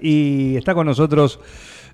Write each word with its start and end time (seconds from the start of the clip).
Y 0.00 0.56
está 0.56 0.74
con 0.74 0.86
nosotros 0.86 1.40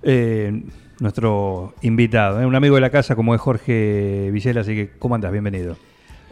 eh, 0.01 0.63
nuestro 0.99 1.73
invitado, 1.81 2.41
¿eh? 2.41 2.45
un 2.45 2.55
amigo 2.55 2.75
de 2.75 2.81
la 2.81 2.89
casa 2.89 3.15
como 3.15 3.33
es 3.33 3.41
Jorge 3.41 4.29
Villela, 4.31 4.61
así 4.61 4.75
que 4.75 4.91
¿cómo 4.99 5.15
andas? 5.15 5.31
Bienvenido. 5.31 5.77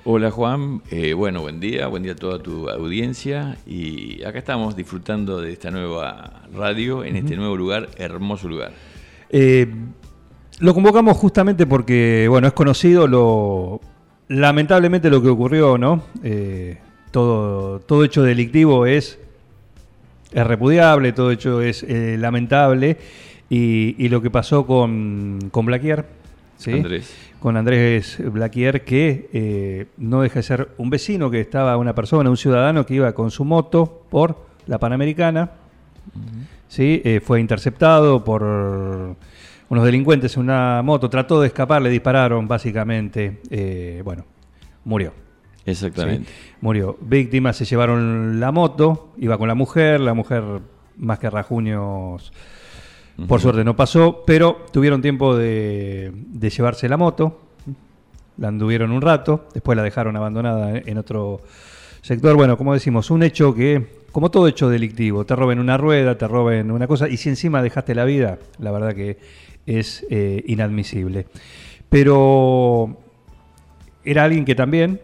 Hola 0.03 0.31
Juan, 0.31 0.81
Eh, 0.89 1.13
bueno, 1.13 1.41
buen 1.41 1.59
día, 1.59 1.87
buen 1.87 2.03
día 2.03 2.13
a 2.13 2.15
toda 2.15 2.39
tu 2.41 2.67
audiencia 2.69 3.57
y 3.67 4.23
acá 4.23 4.39
estamos 4.39 4.75
disfrutando 4.75 5.39
de 5.39 5.53
esta 5.53 5.69
nueva 5.69 6.41
radio 6.53 7.03
en 7.03 7.15
este 7.15 7.35
nuevo 7.35 7.55
lugar, 7.55 7.89
hermoso 7.97 8.47
lugar. 8.47 8.71
Lo 10.59 10.73
convocamos 10.73 11.17
justamente 11.17 11.65
porque, 11.67 12.27
bueno, 12.29 12.47
es 12.47 12.53
conocido 12.53 13.07
lo 13.07 13.79
lamentablemente 14.27 15.09
lo 15.09 15.21
que 15.21 15.29
ocurrió, 15.29 15.77
¿no? 15.77 16.03
Todo, 17.11 17.79
todo 17.79 18.03
hecho 18.03 18.23
delictivo 18.23 18.85
es, 18.87 19.19
es 20.31 20.47
repudiable, 20.47 21.13
todo 21.13 21.31
hecho 21.31 21.61
es 21.61 21.83
eh, 21.83 22.17
lamentable 22.19 22.97
y, 23.49 23.95
y 23.97 24.09
lo 24.09 24.21
que 24.21 24.29
pasó 24.29 24.65
con, 24.65 25.49
con 25.51 25.65
Blaquier, 25.65 26.05
¿sí? 26.57 26.73
Andrés. 26.73 27.13
con 27.39 27.57
Andrés 27.57 28.17
Blaquier, 28.19 28.83
que 28.83 29.29
eh, 29.33 29.85
no 29.97 30.21
deja 30.21 30.35
de 30.35 30.43
ser 30.43 30.69
un 30.77 30.89
vecino, 30.89 31.29
que 31.29 31.41
estaba 31.41 31.75
una 31.77 31.93
persona, 31.93 32.29
un 32.29 32.37
ciudadano 32.37 32.85
que 32.85 32.95
iba 32.95 33.11
con 33.13 33.31
su 33.31 33.43
moto 33.43 34.03
por 34.09 34.45
la 34.67 34.79
Panamericana, 34.79 35.51
¿sí? 36.67 37.01
Eh, 37.03 37.19
fue 37.23 37.39
interceptado 37.39 38.23
por 38.23 38.43
unos 38.43 39.85
delincuentes 39.85 40.35
en 40.35 40.43
una 40.43 40.81
moto, 40.83 41.09
trató 41.09 41.39
de 41.41 41.47
escapar, 41.47 41.81
le 41.81 41.89
dispararon 41.89 42.47
básicamente, 42.47 43.39
eh, 43.49 44.01
bueno, 44.03 44.25
murió. 44.83 45.13
Exactamente. 45.65 46.29
¿sí? 46.29 46.55
Murió. 46.61 46.97
Víctimas 47.01 47.57
se 47.57 47.65
llevaron 47.65 48.39
la 48.39 48.51
moto, 48.51 49.13
iba 49.17 49.37
con 49.37 49.47
la 49.47 49.55
mujer, 49.55 49.99
la 49.99 50.13
mujer 50.13 50.43
más 50.97 51.19
que 51.19 51.29
rajuños, 51.29 52.31
por 53.27 53.39
suerte 53.39 53.63
no 53.63 53.75
pasó, 53.75 54.23
pero 54.25 54.65
tuvieron 54.71 55.01
tiempo 55.01 55.35
de, 55.35 56.11
de 56.13 56.49
llevarse 56.49 56.89
la 56.89 56.97
moto, 56.97 57.39
la 58.37 58.47
anduvieron 58.47 58.91
un 58.91 59.01
rato, 59.01 59.47
después 59.53 59.75
la 59.75 59.83
dejaron 59.83 60.15
abandonada 60.15 60.77
en 60.77 60.97
otro 60.97 61.41
sector. 62.01 62.35
Bueno, 62.35 62.57
como 62.57 62.73
decimos, 62.73 63.11
un 63.11 63.23
hecho 63.23 63.53
que, 63.53 64.03
como 64.11 64.31
todo 64.31 64.47
hecho 64.47 64.69
delictivo, 64.69 65.25
te 65.25 65.35
roben 65.35 65.59
una 65.59 65.77
rueda, 65.77 66.17
te 66.17 66.27
roben 66.27 66.71
una 66.71 66.87
cosa, 66.87 67.07
y 67.07 67.17
si 67.17 67.29
encima 67.29 67.61
dejaste 67.61 67.93
la 67.93 68.05
vida, 68.05 68.39
la 68.59 68.71
verdad 68.71 68.95
que 68.95 69.17
es 69.65 70.05
eh, 70.09 70.43
inadmisible. 70.47 71.27
Pero 71.89 72.97
era 74.03 74.23
alguien 74.23 74.45
que 74.45 74.55
también 74.55 75.01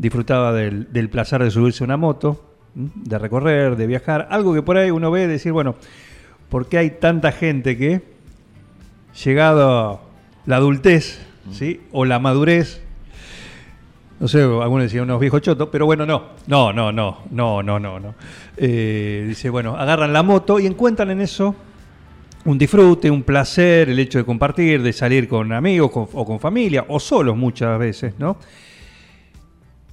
disfrutaba 0.00 0.54
del, 0.54 1.10
placer 1.10 1.44
de 1.44 1.50
subirse 1.50 1.84
a 1.84 1.86
una 1.86 1.98
moto, 1.98 2.42
de 2.74 3.18
recorrer, 3.18 3.76
de 3.76 3.86
viajar, 3.86 4.28
algo 4.30 4.54
que 4.54 4.62
por 4.62 4.78
ahí 4.78 4.90
uno 4.90 5.10
ve 5.10 5.24
y 5.24 5.26
decir, 5.26 5.52
bueno, 5.52 5.74
¿por 6.48 6.68
qué 6.68 6.78
hay 6.78 6.90
tanta 6.92 7.32
gente 7.32 7.76
que, 7.76 8.00
llegado 9.22 10.00
la 10.46 10.56
adultez, 10.56 11.20
¿sí? 11.52 11.82
o 11.92 12.06
la 12.06 12.18
madurez, 12.18 12.82
no 14.20 14.28
sé, 14.28 14.42
algunos 14.42 14.84
decían 14.84 15.04
unos 15.04 15.20
viejos 15.20 15.42
chotos, 15.42 15.68
pero 15.70 15.84
bueno, 15.84 16.06
no, 16.06 16.30
no, 16.46 16.72
no, 16.72 16.92
no, 16.92 17.18
no, 17.30 17.62
no, 17.62 17.78
no. 17.78 18.00
no. 18.00 18.14
Eh, 18.56 19.24
dice, 19.28 19.50
bueno, 19.50 19.76
agarran 19.76 20.14
la 20.14 20.22
moto 20.22 20.58
y 20.58 20.66
encuentran 20.66 21.10
en 21.10 21.20
eso 21.20 21.54
un 22.46 22.56
disfrute, 22.56 23.10
un 23.10 23.22
placer, 23.22 23.90
el 23.90 23.98
hecho 23.98 24.18
de 24.18 24.24
compartir, 24.24 24.82
de 24.82 24.94
salir 24.94 25.28
con 25.28 25.52
amigos 25.52 25.90
o 25.94 26.24
con 26.24 26.40
familia, 26.40 26.86
o 26.88 26.98
solos 26.98 27.36
muchas 27.36 27.78
veces, 27.78 28.14
¿no? 28.18 28.38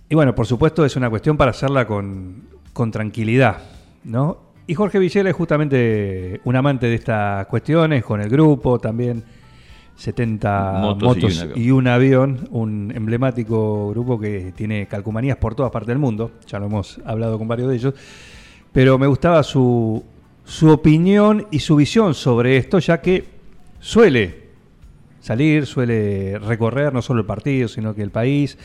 Y 0.10 0.16
bueno, 0.16 0.34
por 0.34 0.46
supuesto 0.46 0.86
es 0.86 0.96
una 0.96 1.10
cuestión 1.10 1.36
para 1.36 1.52
hacerla 1.52 1.86
con, 1.86 2.44
con 2.74 2.92
tranquilidad, 2.92 3.58
¿no? 4.04 4.48
Y 4.66 4.74
Jorge 4.74 5.00
Villela 5.00 5.30
es 5.30 5.36
justamente 5.36 6.42
un 6.44 6.56
amante 6.56 6.88
de 6.88 6.96
estas 6.96 7.48
cuestiones, 7.48 8.04
con 8.04 8.22
el 8.22 8.30
grupo 8.30 8.80
también, 8.80 9.24
70 9.96 10.74
Motos 10.82 11.04
motos, 11.04 11.34
y 11.34 11.38
un 11.38 11.42
avión. 11.42 11.60
y 11.66 11.72
un 11.72 11.88
avión, 11.88 12.48
un 12.52 12.94
emblemático 12.96 13.90
grupo 13.90 14.20
que 14.20 14.54
tiene 14.56 14.88
calcomanías 14.88 15.38
por 15.38 15.56
todas 15.56 15.72
partes 15.72 15.88
del 15.88 16.00
mundo, 16.00 16.32
ya 16.46 16.60
lo 16.60 16.68
hemos 16.68 17.00
hablado 17.06 17.38
con 17.38 17.48
varios 17.48 17.70
de 17.70 17.76
ellos, 17.76 17.94
pero 18.72 18.98
me 18.98 19.08
gustaba 19.08 19.42
su, 19.44 20.04
su 20.44 20.70
opinión 20.70 21.48
y 21.50 21.60
su 21.60 21.78
visión 21.78 22.14
sobre 22.14 22.58
esto, 22.58 22.80
ya 22.80 23.02
que 23.02 23.26
suele 23.80 24.48
salir, 25.20 25.66
suele 25.66 26.40
recorrer 26.40 26.94
no 26.94 27.02
solo 27.02 27.22
el 27.22 27.26
partido, 27.26 27.68
sino 27.68 27.94
que 27.94 28.02
el 28.02 28.12
país. 28.12 28.58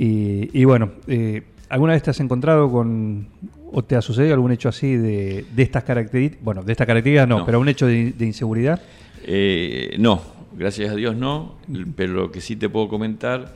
Y, 0.00 0.48
y 0.58 0.64
bueno, 0.64 0.92
eh, 1.08 1.42
¿alguna 1.68 1.92
vez 1.94 2.04
te 2.04 2.10
has 2.10 2.20
encontrado 2.20 2.70
con, 2.70 3.26
o 3.72 3.82
te 3.82 3.96
ha 3.96 4.00
sucedido 4.00 4.32
algún 4.34 4.52
hecho 4.52 4.68
así 4.68 4.94
de, 4.96 5.44
de 5.54 5.62
estas 5.64 5.82
características? 5.82 6.44
Bueno, 6.44 6.62
de 6.62 6.70
estas 6.72 6.86
características 6.86 7.28
no, 7.28 7.38
No. 7.38 7.44
pero 7.44 7.58
un 7.58 7.68
hecho 7.68 7.86
de, 7.86 8.12
de 8.12 8.24
inseguridad. 8.24 8.80
Eh, 9.26 9.96
no, 9.98 10.22
gracias 10.56 10.90
a 10.90 10.94
Dios 10.94 11.16
no, 11.16 11.56
pero 11.96 12.12
lo 12.12 12.30
que 12.30 12.40
sí 12.40 12.54
te 12.54 12.68
puedo 12.68 12.88
comentar 12.88 13.52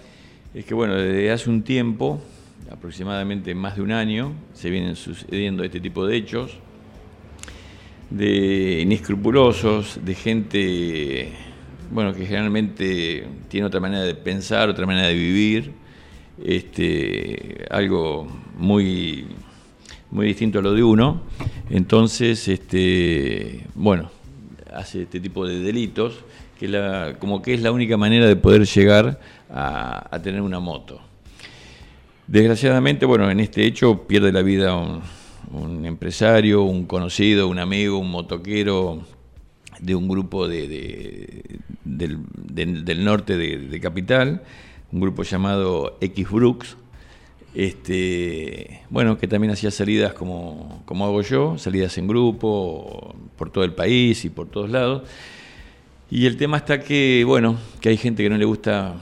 es 0.52 0.64
que, 0.64 0.74
bueno, 0.74 0.94
desde 0.96 1.30
hace 1.30 1.48
un 1.48 1.62
tiempo, 1.62 2.20
aproximadamente 2.70 3.54
más 3.54 3.76
de 3.76 3.82
un 3.82 3.92
año, 3.92 4.32
se 4.52 4.68
vienen 4.68 4.96
sucediendo 4.96 5.62
este 5.62 5.78
tipo 5.80 6.04
de 6.06 6.16
hechos, 6.16 6.58
de 8.10 8.80
inescrupulosos, 8.82 10.00
de 10.04 10.14
gente, 10.14 11.28
bueno, 11.90 12.12
que 12.12 12.26
generalmente 12.26 13.24
tiene 13.48 13.66
otra 13.66 13.80
manera 13.80 14.02
de 14.02 14.14
pensar, 14.14 14.68
otra 14.68 14.84
manera 14.86 15.06
de 15.06 15.14
vivir, 15.14 15.72
este, 16.44 17.66
algo 17.70 18.26
muy, 18.56 19.26
muy 20.10 20.26
distinto 20.26 20.58
a 20.58 20.62
lo 20.62 20.72
de 20.72 20.82
uno. 20.82 21.22
Entonces, 21.70 22.48
este, 22.48 23.66
bueno, 23.74 24.10
hace 24.74 25.02
este 25.02 25.20
tipo 25.20 25.46
de 25.46 25.60
delitos, 25.60 26.14
que 26.58 27.14
como 27.18 27.42
que 27.42 27.54
es 27.54 27.62
la 27.62 27.72
única 27.72 27.96
manera 27.96 28.26
de 28.26 28.36
poder 28.36 28.64
llegar 28.66 29.18
a, 29.50 30.18
tener 30.22 30.40
una 30.40 30.60
moto. 30.60 31.00
Desgraciadamente, 32.26 33.04
bueno, 33.04 33.30
en 33.30 33.40
este 33.40 33.64
hecho 33.66 34.06
pierde 34.06 34.32
la 34.32 34.42
vida 34.42 34.74
un, 35.50 35.84
empresario, 35.84 36.62
un 36.62 36.86
conocido, 36.86 37.48
un 37.48 37.58
amigo, 37.58 37.98
un 37.98 38.10
motoquero 38.10 39.02
de 39.80 39.94
un 39.94 40.08
grupo 40.08 40.46
de, 40.46 40.68
de- 40.68 41.58
del, 41.84 43.04
norte 43.04 43.36
de 43.36 43.80
Capital, 43.80 44.42
un 44.92 45.00
grupo 45.00 45.22
llamado 45.22 45.96
X 46.00 46.30
Brooks, 46.30 46.76
este, 47.54 48.82
bueno, 48.88 49.18
que 49.18 49.26
también 49.26 49.52
hacía 49.52 49.70
salidas 49.70 50.12
como, 50.12 50.82
como 50.84 51.04
hago 51.04 51.22
yo, 51.22 51.58
salidas 51.58 51.98
en 51.98 52.06
grupo, 52.06 53.14
por 53.36 53.50
todo 53.50 53.64
el 53.64 53.74
país 53.74 54.24
y 54.24 54.30
por 54.30 54.48
todos 54.48 54.70
lados. 54.70 55.02
Y 56.10 56.26
el 56.26 56.36
tema 56.36 56.58
está 56.58 56.80
que, 56.80 57.24
bueno, 57.26 57.58
que 57.80 57.88
hay 57.88 57.96
gente 57.96 58.22
que 58.22 58.30
no 58.30 58.36
le 58.36 58.44
gusta 58.44 58.94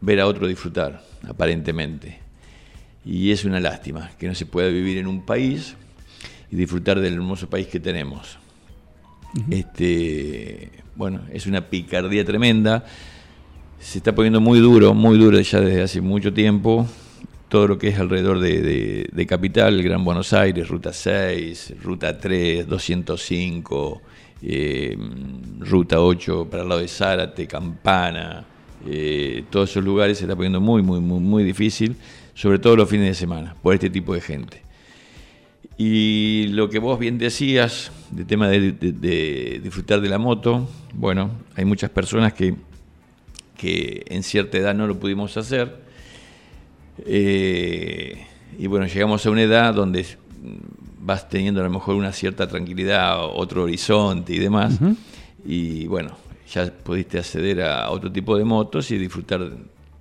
ver 0.00 0.20
a 0.20 0.26
otro 0.26 0.46
disfrutar, 0.46 1.04
aparentemente. 1.28 2.18
Y 3.04 3.30
es 3.30 3.44
una 3.44 3.60
lástima 3.60 4.10
que 4.18 4.26
no 4.26 4.34
se 4.34 4.46
pueda 4.46 4.68
vivir 4.68 4.98
en 4.98 5.06
un 5.06 5.24
país 5.24 5.76
y 6.50 6.56
disfrutar 6.56 7.00
del 7.00 7.14
hermoso 7.14 7.48
país 7.48 7.68
que 7.68 7.78
tenemos. 7.78 8.38
Este, 9.50 10.70
bueno, 10.94 11.20
es 11.32 11.46
una 11.46 11.60
picardía 11.60 12.24
tremenda. 12.24 12.84
Se 13.78 13.98
está 13.98 14.14
poniendo 14.14 14.40
muy 14.40 14.58
duro, 14.58 14.94
muy 14.94 15.18
duro 15.18 15.40
ya 15.40 15.60
desde 15.60 15.82
hace 15.82 16.00
mucho 16.00 16.32
tiempo. 16.32 16.86
Todo 17.48 17.68
lo 17.68 17.78
que 17.78 17.88
es 17.88 17.98
alrededor 17.98 18.40
de, 18.40 19.08
de- 19.12 19.26
Capital, 19.26 19.80
Gran 19.82 20.04
Buenos 20.04 20.32
Aires, 20.32 20.68
Ruta 20.68 20.92
6, 20.92 21.74
Ruta 21.82 22.18
3, 22.18 22.66
205, 22.66 24.02
eh, 24.42 24.96
Ruta 25.60 26.00
8 26.00 26.48
para 26.50 26.64
el 26.64 26.68
lado 26.68 26.80
de 26.80 26.88
Zárate, 26.88 27.46
Campana, 27.46 28.44
eh, 28.84 29.44
todos 29.50 29.70
esos 29.70 29.84
lugares 29.84 30.18
se 30.18 30.24
está 30.24 30.34
poniendo 30.34 30.60
muy, 30.60 30.82
muy, 30.82 31.00
muy, 31.00 31.20
muy 31.20 31.44
difícil, 31.44 31.96
sobre 32.34 32.58
todo 32.58 32.76
los 32.76 32.88
fines 32.90 33.06
de 33.06 33.14
semana, 33.14 33.54
por 33.62 33.74
este 33.74 33.90
tipo 33.90 34.12
de 34.14 34.20
gente. 34.20 34.62
Y 35.78 36.48
lo 36.48 36.68
que 36.68 36.78
vos 36.80 36.98
bien 36.98 37.18
decías, 37.18 37.92
de 38.10 38.24
tema 38.24 38.48
de- 38.48 38.72
de 38.72 39.60
disfrutar 39.62 40.00
de 40.00 40.08
la 40.08 40.18
moto, 40.18 40.68
bueno, 40.94 41.30
hay 41.54 41.64
muchas 41.64 41.90
personas 41.90 42.32
que, 42.32 42.54
que 43.56 44.04
en 44.08 44.22
cierta 44.22 44.58
edad 44.58 44.74
no 44.74 44.86
lo 44.86 44.98
pudimos 44.98 45.36
hacer. 45.36 45.76
Eh, 47.04 48.24
y 48.58 48.66
bueno, 48.66 48.86
llegamos 48.86 49.24
a 49.26 49.30
una 49.30 49.42
edad 49.42 49.74
donde 49.74 50.06
vas 51.00 51.28
teniendo 51.28 51.60
a 51.60 51.64
lo 51.64 51.70
mejor 51.70 51.94
una 51.94 52.12
cierta 52.12 52.48
tranquilidad, 52.48 53.24
otro 53.24 53.64
horizonte 53.64 54.34
y 54.34 54.38
demás. 54.38 54.78
Y 55.44 55.86
bueno, 55.86 56.16
ya 56.52 56.66
pudiste 56.72 57.18
acceder 57.18 57.62
a 57.62 57.90
otro 57.90 58.10
tipo 58.10 58.36
de 58.36 58.44
motos 58.44 58.90
y 58.90 58.98
disfrutar 58.98 59.48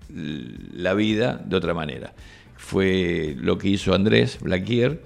la 0.09 0.93
vida 0.93 1.41
de 1.45 1.55
otra 1.55 1.73
manera. 1.73 2.13
Fue 2.57 3.35
lo 3.39 3.57
que 3.57 3.69
hizo 3.69 3.93
Andrés 3.93 4.39
Blaquier. 4.41 5.01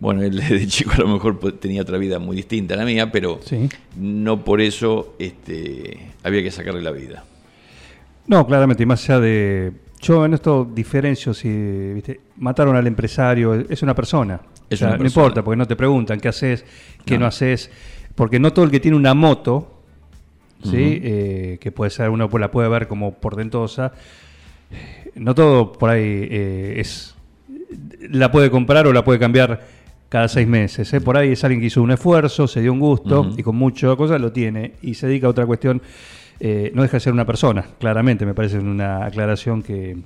Bueno, 0.00 0.22
él 0.22 0.36
de 0.48 0.66
chico 0.66 0.92
a 0.94 0.98
lo 0.98 1.08
mejor 1.08 1.38
tenía 1.60 1.82
otra 1.82 1.98
vida 1.98 2.18
muy 2.18 2.34
distinta 2.36 2.74
a 2.74 2.78
la 2.78 2.84
mía, 2.84 3.12
pero 3.12 3.38
Sí. 3.44 3.68
no 3.96 4.44
por 4.44 4.60
eso 4.60 5.14
este, 5.18 6.10
había 6.24 6.42
que 6.42 6.50
sacarle 6.50 6.82
la 6.82 6.90
vida. 6.90 7.24
No, 8.26 8.46
claramente, 8.46 8.82
y 8.82 8.86
más 8.86 9.02
allá 9.08 9.20
de. 9.20 9.72
Yo 10.00 10.24
en 10.24 10.34
esto 10.34 10.68
diferencio 10.72 11.32
si. 11.34 11.48
¿viste? 11.94 12.20
Mataron 12.38 12.76
al 12.76 12.86
empresario, 12.86 13.54
es 13.54 13.82
una 13.82 13.94
persona. 13.94 14.40
Es 14.68 14.76
O 14.76 14.78
sea, 14.78 14.88
una 14.88 14.96
No 14.96 15.02
persona. 15.02 15.22
importa, 15.24 15.44
porque 15.44 15.56
no 15.56 15.66
te 15.66 15.76
preguntan 15.76 16.18
qué 16.20 16.28
haces, 16.28 16.64
qué 17.04 17.14
no, 17.14 17.20
No. 17.20 17.26
haces. 17.26 17.70
Porque 18.14 18.38
no 18.38 18.52
todo 18.52 18.64
el 18.64 18.70
que 18.70 18.80
tiene 18.80 18.96
una 18.96 19.14
moto, 19.14 19.80
¿sí? 20.64 21.00
Eh, 21.02 21.58
que 21.60 21.72
puede 21.72 21.90
ser, 21.90 22.10
uno 22.10 22.28
la 22.38 22.50
puede 22.50 22.68
ver 22.68 22.86
como 22.88 23.14
portentosa, 23.14 23.92
no 25.14 25.34
todo 25.34 25.72
por 25.72 25.90
ahí 25.90 26.28
eh, 26.30 26.74
es. 26.78 27.14
La 28.10 28.30
puede 28.30 28.50
comprar 28.50 28.86
o 28.86 28.92
la 28.92 29.02
puede 29.04 29.18
cambiar 29.18 29.62
cada 30.10 30.28
seis 30.28 30.46
meses. 30.46 30.92
¿eh? 30.92 31.00
Por 31.00 31.16
ahí 31.16 31.32
es 31.32 31.42
alguien 31.44 31.60
que 31.60 31.68
hizo 31.68 31.80
un 31.82 31.90
esfuerzo, 31.90 32.46
se 32.46 32.60
dio 32.60 32.72
un 32.72 32.80
gusto 32.80 33.32
y 33.36 33.42
con 33.42 33.56
mucha 33.56 33.94
cosa 33.96 34.18
lo 34.18 34.30
tiene 34.30 34.74
y 34.82 34.92
se 34.94 35.06
dedica 35.06 35.26
a 35.26 35.30
otra 35.30 35.46
cuestión. 35.46 35.80
Eh, 36.44 36.72
no 36.74 36.82
deja 36.82 36.96
de 36.96 37.00
ser 37.00 37.12
una 37.12 37.24
persona, 37.24 37.64
claramente, 37.78 38.26
me 38.26 38.34
parece 38.34 38.58
una 38.58 39.04
aclaración 39.06 39.62
que 39.62 39.96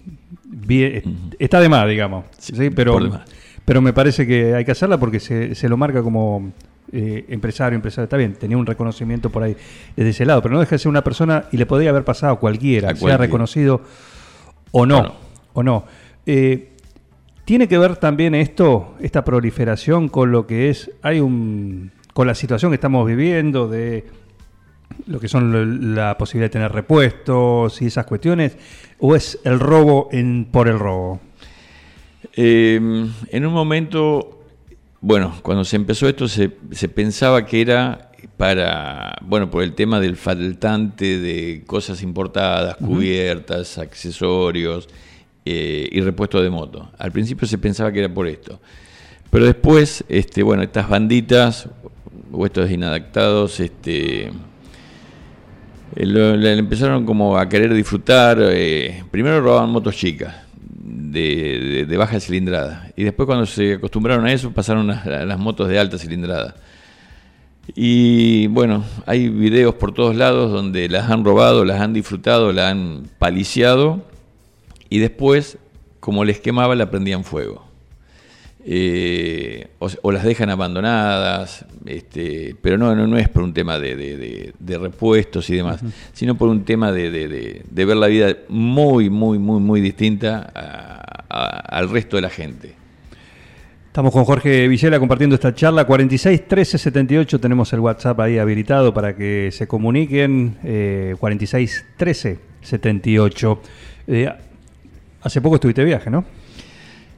vie- 0.46 1.02
está 1.38 1.60
de 1.60 1.68
más, 1.70 1.88
digamos. 1.88 2.26
Sí, 2.38 2.54
¿sí? 2.54 2.68
Pero, 2.68 2.98
pero 3.64 3.80
me 3.80 3.94
parece 3.94 4.26
que 4.26 4.54
hay 4.54 4.62
que 4.66 4.72
hacerla 4.72 4.98
porque 5.00 5.18
se, 5.18 5.54
se 5.54 5.66
lo 5.70 5.78
marca 5.78 6.02
como 6.02 6.52
eh, 6.92 7.24
empresario, 7.30 7.74
empresario. 7.74 8.04
Está 8.04 8.18
bien, 8.18 8.34
tenía 8.34 8.58
un 8.58 8.66
reconocimiento 8.66 9.30
por 9.30 9.44
ahí 9.44 9.56
desde 9.96 10.10
ese 10.10 10.26
lado, 10.26 10.42
pero 10.42 10.52
no 10.54 10.60
deja 10.60 10.72
de 10.74 10.78
ser 10.78 10.90
una 10.90 11.02
persona 11.02 11.46
y 11.52 11.56
le 11.56 11.64
podría 11.64 11.88
haber 11.88 12.04
pasado 12.04 12.34
a 12.34 12.38
cualquiera, 12.38 12.90
A 12.90 12.96
sea 12.96 13.16
reconocido 13.16 13.80
o 14.72 14.84
no. 14.84 14.98
O 14.98 15.02
no. 15.02 15.14
O 15.54 15.62
no. 15.62 15.84
Eh, 16.26 16.72
tiene 17.46 17.66
que 17.66 17.78
ver 17.78 17.96
también 17.96 18.34
esto, 18.34 18.94
esta 19.00 19.24
proliferación 19.24 20.08
con 20.10 20.32
lo 20.32 20.46
que 20.46 20.68
es, 20.68 20.90
hay 21.00 21.20
un, 21.20 21.92
con 22.12 22.26
la 22.26 22.34
situación 22.34 22.72
que 22.72 22.74
estamos 22.74 23.06
viviendo 23.06 23.68
de 23.68 24.04
lo 25.06 25.20
que 25.20 25.28
son 25.28 25.94
la 25.94 26.16
posibilidad 26.18 26.46
de 26.46 26.52
tener 26.52 26.72
repuestos 26.72 27.80
y 27.82 27.86
esas 27.86 28.06
cuestiones, 28.06 28.56
o 28.98 29.14
es 29.14 29.38
el 29.44 29.60
robo 29.60 30.08
en, 30.12 30.46
por 30.50 30.68
el 30.68 30.78
robo. 30.78 31.20
Eh, 32.34 32.76
en 32.76 33.46
un 33.46 33.52
momento, 33.52 34.42
bueno, 35.00 35.38
cuando 35.42 35.64
se 35.64 35.76
empezó 35.76 36.08
esto 36.08 36.28
se, 36.28 36.50
se 36.72 36.88
pensaba 36.88 37.46
que 37.46 37.60
era 37.60 38.10
para, 38.36 39.16
bueno, 39.22 39.50
por 39.50 39.62
el 39.62 39.74
tema 39.74 40.00
del 40.00 40.16
faltante 40.16 41.18
de 41.18 41.64
cosas 41.66 42.02
importadas, 42.02 42.76
cubiertas, 42.76 43.78
accesorios 43.78 44.88
eh, 45.44 45.88
y 45.90 46.00
repuesto 46.00 46.42
de 46.42 46.50
moto. 46.50 46.90
Al 46.98 47.12
principio 47.12 47.46
se 47.48 47.58
pensaba 47.58 47.92
que 47.92 48.00
era 48.00 48.12
por 48.12 48.26
esto. 48.26 48.60
Pero 49.30 49.46
después, 49.46 50.04
este, 50.08 50.42
bueno, 50.42 50.62
estas 50.62 50.88
banditas 50.88 51.68
o 52.32 52.44
estos 52.44 52.70
inadaptados, 52.70 53.60
este, 53.60 54.30
eh, 55.96 56.06
lo- 56.06 56.34
empezaron 56.48 57.04
como 57.04 57.36
a 57.36 57.48
querer 57.48 57.72
disfrutar. 57.74 58.38
eh, 58.40 59.02
primero 59.10 59.40
robaban 59.40 59.70
motos 59.70 59.96
chicas, 59.96 60.34
de 60.78 61.96
baja 61.98 62.20
cilindrada. 62.20 62.90
Y 62.96 63.04
después 63.04 63.26
cuando 63.26 63.46
se 63.46 63.74
acostumbraron 63.74 64.26
a 64.26 64.32
eso, 64.32 64.52
pasaron 64.52 64.90
a, 64.90 65.02
a 65.02 65.24
las 65.24 65.38
motos 65.38 65.68
de 65.68 65.78
alta 65.78 65.98
cilindrada. 65.98 66.54
Y 67.74 68.46
bueno, 68.46 68.84
hay 69.06 69.28
videos 69.28 69.74
por 69.74 69.92
todos 69.92 70.14
lados 70.14 70.52
donde 70.52 70.88
las 70.88 71.10
han 71.10 71.24
robado, 71.24 71.64
las 71.64 71.80
han 71.80 71.92
disfrutado, 71.92 72.52
las 72.52 72.70
han 72.70 73.04
paliciado. 73.18 74.02
Y 74.88 75.00
después, 75.00 75.58
como 75.98 76.24
les 76.24 76.38
quemaba, 76.38 76.76
la 76.76 76.90
prendían 76.90 77.24
fuego. 77.24 77.65
Eh, 78.68 79.68
o, 79.78 79.88
o 80.02 80.10
las 80.10 80.24
dejan 80.24 80.50
abandonadas, 80.50 81.64
este, 81.86 82.56
pero 82.60 82.76
no, 82.76 82.96
no, 82.96 83.06
no 83.06 83.16
es 83.16 83.28
por 83.28 83.44
un 83.44 83.54
tema 83.54 83.78
de, 83.78 83.94
de- 83.94 84.16
de- 84.16 84.52
de 84.58 84.78
repuestos 84.78 85.48
y 85.50 85.54
demás, 85.54 85.80
sino 86.12 86.36
por 86.36 86.48
un 86.48 86.64
tema 86.64 86.90
de, 86.90 87.08
ver 87.84 87.96
la 87.96 88.08
vida 88.08 88.34
muy, 88.48 89.08
muy, 89.08 89.38
muy, 89.38 89.60
muy 89.60 89.80
distinta 89.80 90.50
a- 90.52 91.24
a- 91.28 91.60
al 91.78 91.88
resto 91.90 92.16
de 92.16 92.22
la 92.22 92.28
gente. 92.30 92.74
Estamos 93.86 94.12
con 94.12 94.24
Jorge 94.24 94.66
Villela 94.66 94.98
compartiendo 94.98 95.36
esta 95.36 95.54
charla. 95.54 95.84
46 95.86 96.48
13 96.48 96.76
78 96.76 97.38
tenemos 97.40 97.72
el 97.72 97.78
WhatsApp 97.80 98.18
ahí 98.20 98.36
habilitado 98.36 98.92
para 98.92 99.14
que 99.16 99.50
se 99.52 99.66
comuniquen. 99.68 100.56
Eh, 100.64 101.14
46 101.20 101.84
13 101.96 102.38
78. 102.62 103.62
Eh, 104.08 104.28
hace 105.22 105.40
poco 105.40 105.54
estuviste 105.54 105.80
de 105.82 105.86
viaje, 105.86 106.10
¿no? 106.10 106.24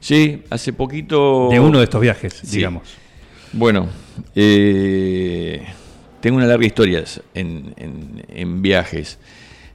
Sí, 0.00 0.42
hace 0.50 0.72
poquito... 0.72 1.48
De 1.50 1.58
uno 1.60 1.78
de 1.78 1.84
estos 1.84 2.00
viajes, 2.00 2.34
Sí. 2.34 2.56
digamos. 2.58 2.94
Bueno, 3.52 3.88
eh, 4.34 5.64
tengo 6.20 6.36
una 6.36 6.46
larga 6.46 6.66
historia 6.66 7.04
en, 7.34 7.74
en- 7.76 8.24
en 8.28 8.62
viajes. 8.62 9.18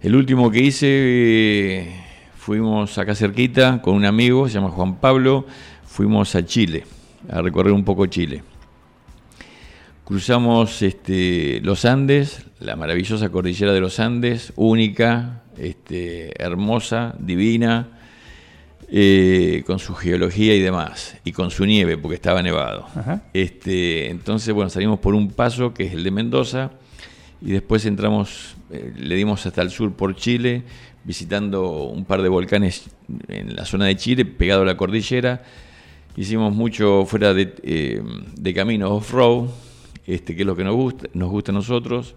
El 0.01 0.15
último 0.15 0.49
que 0.51 0.59
hice, 0.59 0.87
eh, 0.89 1.95
fuimos 2.37 2.97
acá 2.97 3.15
cerquita 3.15 3.81
con 3.81 3.95
un 3.95 4.05
amigo, 4.05 4.47
se 4.47 4.53
llama 4.55 4.69
Juan 4.69 4.95
Pablo, 4.99 5.45
fuimos 5.85 6.35
a 6.35 6.45
Chile, 6.45 6.83
a 7.29 7.41
recorrer 7.41 7.73
un 7.73 7.83
poco 7.83 8.05
Chile. 8.05 8.43
Cruzamos 10.03 10.81
este, 10.81 11.61
los 11.63 11.85
Andes, 11.85 12.45
la 12.59 12.75
maravillosa 12.75 13.29
cordillera 13.29 13.71
de 13.71 13.79
los 13.79 13.99
Andes, 14.01 14.51
única, 14.57 15.43
este, 15.57 16.33
hermosa, 16.43 17.15
divina, 17.19 17.87
eh, 18.95 19.63
con 19.65 19.79
su 19.79 19.95
geología 19.95 20.53
y 20.53 20.59
demás, 20.59 21.17
y 21.23 21.31
con 21.31 21.49
su 21.49 21.65
nieve, 21.65 21.97
porque 21.97 22.13
estaba 22.13 22.43
nevado. 22.43 22.85
Ajá. 22.95 23.23
Este, 23.33 24.11
entonces, 24.11 24.53
bueno, 24.53 24.69
salimos 24.69 24.99
por 24.99 25.15
un 25.15 25.31
paso 25.31 25.73
que 25.73 25.85
es 25.85 25.93
el 25.93 26.03
de 26.03 26.11
Mendoza, 26.11 26.69
y 27.41 27.53
después 27.53 27.87
entramos, 27.87 28.55
eh, 28.71 28.93
le 28.95 29.15
dimos 29.15 29.43
hasta 29.47 29.63
el 29.63 29.71
sur 29.71 29.93
por 29.93 30.15
Chile, 30.15 30.61
visitando 31.03 31.85
un 31.85 32.05
par 32.05 32.21
de 32.21 32.29
volcanes 32.29 32.85
en 33.29 33.55
la 33.55 33.65
zona 33.65 33.85
de 33.85 33.95
Chile, 33.95 34.25
pegado 34.25 34.61
a 34.61 34.65
la 34.65 34.77
cordillera. 34.77 35.43
Hicimos 36.15 36.53
mucho 36.53 37.05
fuera 37.07 37.33
de, 37.33 37.55
eh, 37.63 38.03
de 38.37 38.53
camino 38.53 38.91
off-road, 38.91 39.49
este, 40.05 40.35
que 40.35 40.43
es 40.43 40.45
lo 40.45 40.55
que 40.55 40.63
nos 40.63 40.75
gusta, 40.75 41.09
nos 41.15 41.31
gusta 41.31 41.51
a 41.51 41.55
nosotros. 41.55 42.15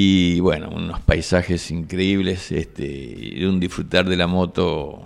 Y 0.00 0.38
bueno, 0.38 0.68
unos 0.72 1.00
paisajes 1.00 1.72
increíbles 1.72 2.52
este, 2.52 2.86
y 2.86 3.44
un 3.44 3.58
disfrutar 3.58 4.08
de 4.08 4.16
la 4.16 4.28
moto 4.28 5.02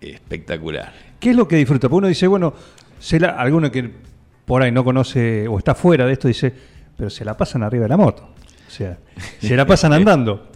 espectacular. 0.00 0.92
¿Qué 1.18 1.30
es 1.30 1.36
lo 1.36 1.48
que 1.48 1.56
disfruta? 1.56 1.88
Porque 1.88 1.98
uno 1.98 2.06
dice, 2.06 2.28
bueno, 2.28 2.54
se 3.00 3.18
la, 3.18 3.30
alguno 3.30 3.68
que 3.72 3.90
por 4.44 4.62
ahí 4.62 4.70
no 4.70 4.84
conoce 4.84 5.48
o 5.48 5.58
está 5.58 5.74
fuera 5.74 6.06
de 6.06 6.12
esto 6.12 6.28
dice, 6.28 6.52
pero 6.96 7.10
se 7.10 7.24
la 7.24 7.36
pasan 7.36 7.64
arriba 7.64 7.82
de 7.82 7.88
la 7.88 7.96
moto. 7.96 8.28
O 8.68 8.70
sea, 8.70 8.96
se 9.40 9.56
la 9.56 9.66
pasan 9.66 9.92
andando. 9.94 10.52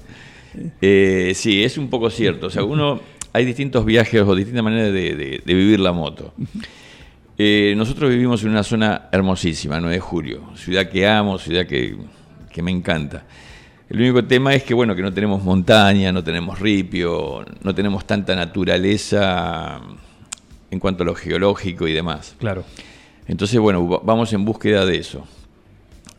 Eh, 0.81 1.33
sí, 1.35 1.65
es 1.65 1.77
un 1.77 1.91
poco 1.91 2.09
cierto. 2.09 2.47
O 2.47 2.51
sea, 2.51 2.63
uno, 2.63 3.01
hay 3.33 3.45
distintos 3.45 3.85
viajes 3.85 4.23
o 4.23 4.33
distintas 4.37 4.63
maneras 4.63 4.93
de, 4.93 5.17
de- 5.17 5.43
de 5.45 5.55
vivir 5.55 5.81
la 5.81 5.91
moto. 5.91 6.35
Eh, 7.37 7.75
nosotros 7.77 8.11
vivimos 8.11 8.45
en 8.45 8.51
una 8.51 8.63
zona 8.63 9.09
hermosísima, 9.11 9.81
9 9.81 9.97
de 9.97 10.01
julio, 10.01 10.51
ciudad 10.55 10.89
que 10.89 11.09
amo, 11.09 11.37
ciudad 11.39 11.67
que, 11.67 11.97
que 12.49 12.63
me 12.63 12.71
encanta. 12.71 13.25
El 13.93 14.01
único 14.01 14.25
tema 14.25 14.55
es 14.55 14.63
que, 14.63 14.73
bueno, 14.73 14.95
que 14.97 15.03
no 15.03 15.13
tenemos 15.13 15.43
montaña, 15.45 16.11
no 16.13 16.25
tenemos 16.25 16.59
ripio, 16.59 17.45
no 17.63 17.75
tenemos 17.75 18.07
tanta 18.07 18.35
naturaleza 18.35 19.81
en 20.71 20.79
cuanto 20.81 21.03
a 21.03 21.07
lo 21.07 21.15
geológico 21.15 21.87
y 21.87 21.93
demás. 21.93 22.35
Claro. 22.39 22.65
Entonces, 23.29 23.61
bueno, 23.61 23.87
va- 23.87 24.01
vamos 24.03 24.33
en 24.33 24.47
búsqueda 24.47 24.87
de 24.87 24.97
eso. 24.97 25.27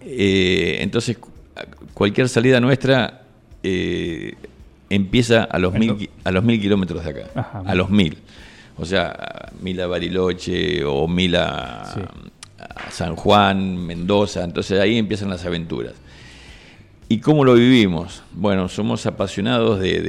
Eh, 0.02 0.78
entonces, 0.82 1.18
cu- 1.18 1.32
cualquier 1.96 2.30
salida 2.30 2.60
nuestra 2.60 3.24
eh, 3.64 4.36
empieza 4.92 5.44
a 5.46 5.58
los, 5.58 5.74
mil, 5.74 6.10
a 6.24 6.32
los 6.32 6.44
mil 6.44 6.62
kilómetros 6.62 7.04
de 7.04 7.10
acá. 7.10 7.22
Ajá. 7.34 7.64
a 7.66 7.74
los 7.76 7.90
mil. 7.90 8.18
O 8.78 8.86
sea, 8.86 9.50
mil 9.62 9.80
a 9.82 9.88
Bariloche 9.88 10.84
o 10.86 11.08
mil 11.08 11.36
a, 11.38 11.92
Sí. 11.94 12.02
a 12.60 12.92
San 12.92 13.16
Juan, 13.16 13.78
Mendoza. 13.86 14.44
Entonces 14.44 14.80
ahí 14.80 14.98
empiezan 15.00 15.30
las 15.30 15.44
aventuras. 15.46 15.94
¿Y 17.10 17.20
cómo 17.20 17.44
lo 17.46 17.54
vivimos? 17.56 18.24
Bueno, 18.34 18.68
somos 18.70 19.06
apasionados 19.06 19.80
de, 19.80 20.02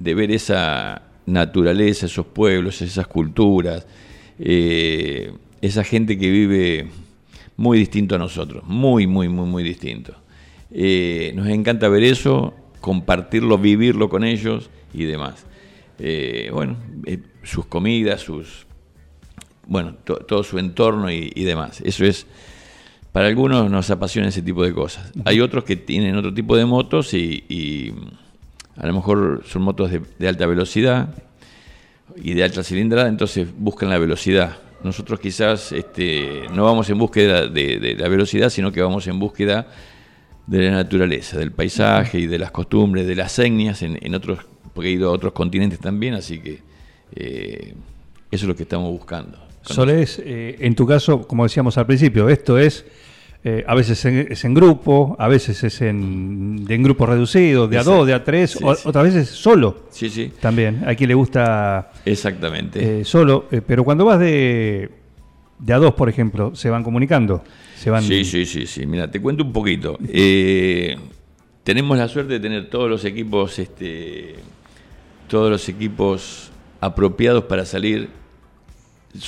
de- 0.00 0.14
ver 0.14 0.30
esa 0.30 1.02
naturaleza, 1.24 2.06
esos 2.06 2.26
pueblos, 2.26 2.82
esas 2.82 3.06
culturas, 3.06 3.86
eh, 4.38 5.32
esa 5.60 5.82
gente 5.84 6.18
que 6.18 6.30
vive 6.30 6.88
muy 7.56 7.78
distinto 7.78 8.14
a 8.14 8.18
nosotros, 8.18 8.64
muy, 8.66 9.06
muy, 9.06 9.28
muy, 9.28 9.46
muy 9.46 9.62
distinto. 9.62 10.14
Eh, 10.70 11.32
nos 11.34 11.48
encanta 11.48 11.88
ver 11.88 12.02
eso, 12.04 12.54
compartirlo, 12.80 13.56
vivirlo 13.58 14.08
con 14.08 14.24
ellos 14.24 14.68
y 14.92 15.04
demás. 15.04 15.46
Eh, 15.98 16.50
bueno, 16.52 16.76
sus 17.42 17.64
comidas, 17.66 18.20
sus, 18.20 18.66
bueno, 19.66 19.94
to- 20.04 20.16
todo 20.18 20.42
su 20.44 20.58
entorno 20.58 21.10
y 21.10 21.30
demás. 21.44 21.80
Eso 21.80 22.04
es, 22.04 22.26
para 23.16 23.28
algunos 23.28 23.70
nos 23.70 23.88
apasiona 23.88 24.28
ese 24.28 24.42
tipo 24.42 24.62
de 24.62 24.74
cosas. 24.74 25.10
Hay 25.24 25.40
otros 25.40 25.64
que 25.64 25.74
tienen 25.74 26.16
otro 26.16 26.34
tipo 26.34 26.54
de 26.54 26.66
motos 26.66 27.14
y, 27.14 27.44
y 27.48 27.94
a 28.76 28.86
lo 28.86 28.92
mejor 28.92 29.42
son 29.46 29.62
motos 29.62 29.90
de, 29.90 30.02
de 30.18 30.28
alta 30.28 30.44
velocidad 30.44 31.14
y 32.14 32.34
de 32.34 32.44
alta 32.44 32.62
cilindrada, 32.62 33.08
entonces 33.08 33.48
buscan 33.56 33.88
la 33.88 33.96
velocidad. 33.96 34.58
Nosotros 34.84 35.18
quizás 35.18 35.72
este, 35.72 36.42
no 36.52 36.64
vamos 36.64 36.90
en 36.90 36.98
búsqueda 36.98 37.46
de, 37.46 37.78
de 37.78 37.94
la 37.94 38.06
velocidad, 38.08 38.50
sino 38.50 38.70
que 38.70 38.82
vamos 38.82 39.06
en 39.06 39.18
búsqueda 39.18 39.66
de 40.46 40.68
la 40.68 40.72
naturaleza, 40.72 41.38
del 41.38 41.52
paisaje 41.52 42.18
y 42.18 42.26
de 42.26 42.38
las 42.38 42.50
costumbres, 42.50 43.06
de 43.06 43.14
las 43.14 43.38
etnias 43.38 43.80
en, 43.80 43.98
en 43.98 44.14
otros, 44.14 44.40
porque 44.74 44.90
he 44.90 44.92
ido 44.92 45.08
a 45.08 45.12
otros 45.12 45.32
continentes 45.32 45.78
también, 45.80 46.12
así 46.12 46.38
que 46.40 46.60
eh, 47.14 47.72
eso 48.30 48.44
es 48.44 48.48
lo 48.48 48.54
que 48.54 48.64
estamos 48.64 48.90
buscando. 48.90 49.38
Solés, 49.62 50.20
eh, 50.22 50.58
en 50.60 50.74
tu 50.74 50.86
caso, 50.86 51.26
como 51.26 51.44
decíamos 51.44 51.78
al 51.78 51.86
principio, 51.86 52.28
esto 52.28 52.58
es 52.58 52.84
eh, 53.48 53.62
a 53.64 53.76
veces 53.76 54.04
en- 54.06 54.26
es 54.28 54.44
en 54.44 54.54
grupo, 54.54 55.14
a 55.20 55.28
veces 55.28 55.62
es 55.62 55.80
en, 55.80 56.64
de 56.64 56.74
en 56.74 56.82
grupos 56.82 57.08
reducidos, 57.08 57.70
de 57.70 57.76
a 57.76 57.80
Exacto. 57.80 57.98
dos, 57.98 58.06
de 58.08 58.14
a 58.14 58.24
tres, 58.24 58.50
Sí, 58.50 58.58
o- 58.60 58.74
sí. 58.74 58.82
otras 58.88 59.04
veces 59.04 59.28
solo 59.28 59.84
Sí, 59.90 60.10
sí, 60.10 60.32
también. 60.40 60.82
Hay 60.84 60.96
quien 60.96 61.06
le 61.08 61.14
gusta 61.14 61.92
exactamente. 62.04 63.00
eh, 63.00 63.04
solo, 63.04 63.44
eh, 63.52 63.60
pero 63.64 63.84
cuando 63.84 64.04
vas 64.04 64.18
de, 64.18 64.90
de 65.60 65.72
a 65.72 65.78
dos, 65.78 65.94
por 65.94 66.08
ejemplo, 66.08 66.56
se 66.56 66.70
van 66.70 66.82
comunicando, 66.82 67.44
se 67.76 67.88
van... 67.88 68.02
Sí, 68.02 68.24
sí, 68.24 68.46
sí, 68.46 68.66
sí. 68.66 68.84
Mira, 68.84 69.08
te 69.08 69.20
cuento 69.20 69.44
un 69.44 69.52
poquito. 69.52 69.96
Tenemos 71.62 71.98
la 71.98 72.08
suerte 72.08 72.34
de 72.34 72.40
tener 72.40 72.68
todos 72.68 72.88
los 72.90 73.04
equipos, 73.04 73.58
este, 73.60 74.34
todos 75.28 75.50
los 75.50 75.68
equipos 75.68 76.50
apropiados 76.80 77.44
para 77.44 77.64
salir 77.64 78.08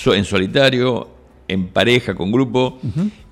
en 0.06 0.24
solitario, 0.24 1.08
en 1.48 1.68
pareja, 1.68 2.14
con 2.14 2.30
grupo, 2.30 2.78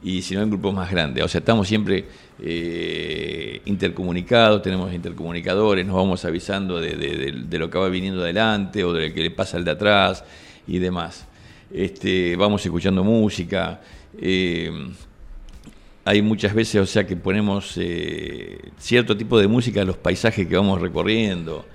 y 0.02 0.23
si 0.23 0.35
no 0.35 0.42
en 0.42 0.49
grupos 0.50 0.73
más 0.75 0.90
grandes. 0.90 1.23
O 1.23 1.28
sea, 1.28 1.40
estamos 1.40 1.68
siempre 1.68 2.06
eh, 2.42 3.61
intercomunicados, 3.66 4.62
tenemos 4.62 4.92
intercomunicadores, 4.94 5.85
nos 5.87 5.96
vamos 5.96 6.25
avisando 6.25 6.80
de, 6.80 6.96
de- 6.96 7.16
de- 7.16 7.32
de 7.46 7.58
lo 7.58 7.68
que 7.70 7.78
va 7.78 7.88
viniendo 7.88 8.23
adelante 8.23 8.85
o 8.85 8.92
de 8.92 9.08
lo 9.08 9.14
que 9.14 9.20
le 9.23 9.30
pasa 9.30 9.56
al 9.58 9.64
de 9.64 9.70
atrás 9.73 10.25
y 10.66 10.78
demás. 10.78 11.26
Este, 11.73 12.37
vamos 12.37 12.64
escuchando 12.64 13.04
música. 13.04 13.80
eh, 14.18 14.70
hay 16.08 16.23
muchas 16.23 16.54
veces, 16.54 16.80
o 16.80 16.87
sea, 16.87 17.04
que 17.04 17.16
ponemos 17.16 17.75
eh, 17.76 18.58
cierto 18.78 19.16
tipo 19.16 19.38
de 19.40 19.49
música 19.49 19.82
a 19.82 19.85
los 19.85 19.96
paisajes 19.96 20.46
que 20.46 20.56
vamos 20.56 20.80
recorriendo. 20.80 21.66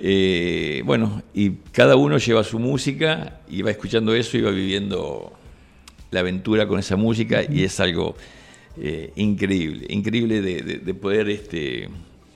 Eh, 0.00 0.82
bueno, 0.84 1.22
y 1.32 1.50
cada 1.72 1.94
uno 1.94 2.18
lleva 2.18 2.42
su 2.42 2.58
música 2.58 3.40
y 3.48 3.62
va 3.62 3.70
escuchando 3.70 4.12
eso 4.12 4.36
y 4.36 4.40
va 4.40 4.50
viviendo 4.50 5.32
la 6.14 6.20
aventura 6.20 6.66
con 6.66 6.78
esa 6.78 6.96
música 6.96 7.42
y 7.42 7.64
es 7.64 7.78
algo 7.80 8.14
eh, 8.80 9.12
increíble, 9.16 9.86
increíble 9.90 10.40
de, 10.40 10.62
de- 10.62 10.78
de 10.78 10.94
poder 10.94 11.28
este, 11.28 11.88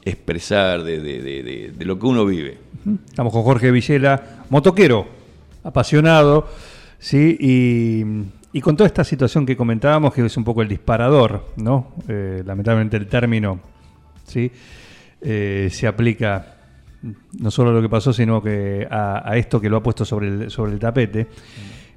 expresar 0.04 0.82
de, 0.82 1.00
de- 1.00 1.85
lo 1.85 1.99
que 1.99 2.06
uno 2.06 2.26
vive. 2.26 2.58
Estamos 3.08 3.32
con 3.32 3.42
Jorge 3.42 3.70
Villela, 3.70 4.44
motoquero, 4.50 5.06
apasionado, 5.64 6.49
¿sí? 6.99 7.37
Y, 7.40 8.04
y 8.56 8.61
con 8.61 8.76
toda 8.76 8.87
esta 8.87 9.04
situación 9.04 9.44
que 9.47 9.56
comentábamos, 9.56 10.12
que 10.14 10.25
es 10.25 10.37
un 10.37 10.44
poco 10.44 10.62
el 10.62 10.68
disparador, 10.68 11.44
¿no? 11.56 11.92
Eh, 12.08 12.42
lamentablemente 12.47 12.97
el 12.97 13.06
término, 13.06 13.61
¿sí? 14.26 14.50
Eh, 15.20 15.68
se 15.70 15.87
aplica 15.87 16.54
no 17.38 17.50
solo 17.50 17.70
a 17.70 17.73
lo 17.73 17.82
que 17.82 17.88
pasó, 17.88 18.12
sino 18.12 18.42
que 18.42 18.87
a, 18.90 19.28
a 19.28 19.37
esto 19.37 19.61
que 19.61 19.68
lo 19.68 19.76
ha 19.76 19.82
puesto 19.82 20.04
sobre 20.04 20.28
el, 20.28 20.50
sobre 20.50 20.73
el 20.73 20.78
tapete. 20.78 21.26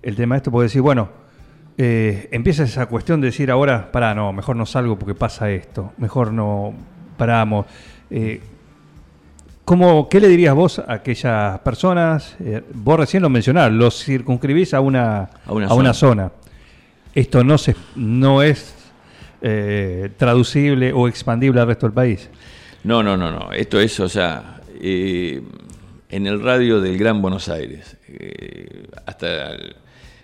El 0.02 0.16
tema 0.16 0.36
de 0.36 0.38
esto 0.38 0.52
puede 0.52 0.66
decir, 0.68 0.82
bueno, 0.82 1.10
eh, 1.78 2.28
empieza 2.32 2.64
esa 2.64 2.86
cuestión 2.86 3.22
de 3.22 3.28
decir 3.28 3.50
ahora, 3.50 3.92
pará, 3.92 4.14
no, 4.14 4.34
mejor 4.34 4.56
no 4.56 4.66
salgo 4.66 4.98
porque 4.98 5.16
pasa 5.16 5.50
esto, 5.52 5.94
mejor 5.98 6.34
no 6.34 6.74
paramos. 7.18 7.66
Eh, 8.10 8.42
¿Cómo, 9.64 10.10
¿Qué 10.10 10.20
le 10.20 10.28
dirías 10.28 10.54
vos 10.54 10.80
a 10.80 10.94
aquellas 10.94 11.60
personas? 11.60 12.36
Eh, 12.40 12.62
vos 12.74 13.00
recién 13.00 13.24
lo 13.24 13.30
mencionabas, 13.30 13.72
los 13.72 14.04
circunscribís 14.04 14.74
a 14.74 14.82
una, 14.82 15.30
A 15.46 15.54
una 15.54 15.68
a 15.68 15.74
una 15.74 15.94
zona. 15.94 16.30
zona. 16.30 16.32
Esto 17.14 17.44
no, 17.44 17.58
se, 17.58 17.76
no 17.96 18.42
es 18.42 18.76
eh, 19.42 20.10
traducible 20.18 20.92
o 20.94 21.08
expandible 21.08 21.62
al 21.62 21.68
resto 21.68 21.86
del 21.86 21.94
país. 21.94 22.30
No, 22.84 23.02
no, 23.04 23.16
no, 23.16 23.32
no. 23.32 23.52
Esto 23.52 23.80
es, 23.80 24.00
o 24.00 24.10
sea, 24.10 24.62
en 24.80 26.28
el 26.28 26.42
radio 26.42 26.82
del 26.82 26.98
Gran 26.98 27.22
Buenos 27.22 27.48
Aires, 27.48 27.98
hasta 29.06 29.52
el, 29.52 29.76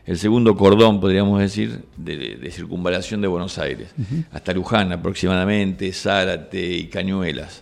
el 0.08 0.18
segundo 0.18 0.56
cordón, 0.56 1.00
podríamos 1.00 1.40
decir, 1.40 1.84
de, 1.98 2.38
de 2.38 2.52
circunvalación 2.52 3.22
de 3.22 3.28
Buenos 3.28 3.58
Aires, 3.60 3.90
hasta 4.32 4.54
Luján 4.54 4.92
aproximadamente, 4.94 5.92
Zárate 5.94 6.66
y 6.66 6.88
Cañuelas. 6.88 7.62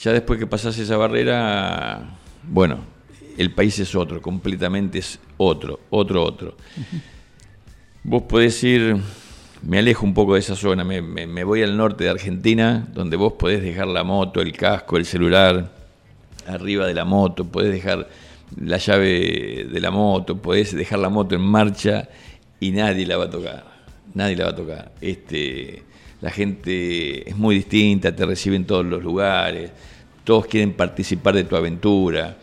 Ya 0.00 0.12
después 0.12 0.38
que 0.38 0.46
pasás 0.46 0.78
esa 0.78 0.96
barrera, 0.96 2.16
bueno, 2.44 2.78
el 3.36 3.50
país 3.52 3.78
es 3.80 3.94
otro, 3.94 4.22
completamente 4.22 4.98
es 4.98 5.18
otro, 5.36 5.80
otro, 5.90 6.22
otro. 6.24 6.56
Vos 8.04 8.22
podés 8.22 8.62
ir, 8.62 8.96
me 9.62 9.78
alejo 9.78 10.04
un 10.06 10.14
poco 10.14 10.34
de 10.34 10.40
esa 10.40 10.54
zona, 10.56 10.84
me, 10.84 11.02
me- 11.02 11.26
me 11.26 11.42
voy 11.42 11.62
al 11.62 11.76
norte 11.76 12.04
de 12.04 12.10
Argentina, 12.10 12.86
donde 12.92 13.16
vos 13.16 13.32
podés 13.32 13.62
dejar 13.62 13.88
la 13.88 14.04
moto, 14.04 14.40
el 14.40 14.52
casco, 14.52 14.96
el 14.96 15.06
celular 15.06 15.72
arriba 16.46 16.86
de 16.86 16.94
la 16.94 17.04
moto, 17.04 17.44
podés 17.44 17.72
dejar 17.72 18.08
la 18.60 18.78
llave 18.78 19.66
de 19.70 19.80
la 19.80 19.90
moto, 19.90 20.40
podés 20.40 20.74
dejar 20.74 20.98
la 20.98 21.08
moto 21.08 21.34
en 21.34 21.40
marcha 21.40 22.08
y 22.60 22.70
nadie 22.70 23.06
la 23.06 23.16
va 23.16 23.24
a 23.24 23.30
tocar, 23.30 23.64
nadie 24.14 24.36
la 24.36 24.44
va 24.44 24.50
a 24.50 24.56
tocar. 24.56 24.92
Este, 25.00 25.82
la 26.20 26.30
gente 26.30 27.28
es 27.28 27.36
muy 27.36 27.56
distinta, 27.56 28.14
te 28.14 28.24
recibe 28.24 28.56
en 28.56 28.64
todos 28.64 28.84
los 28.84 29.02
lugares, 29.02 29.70
todos 30.24 30.46
quieren 30.46 30.72
participar 30.72 31.34
de 31.34 31.44
tu 31.44 31.56
aventura. 31.56 32.38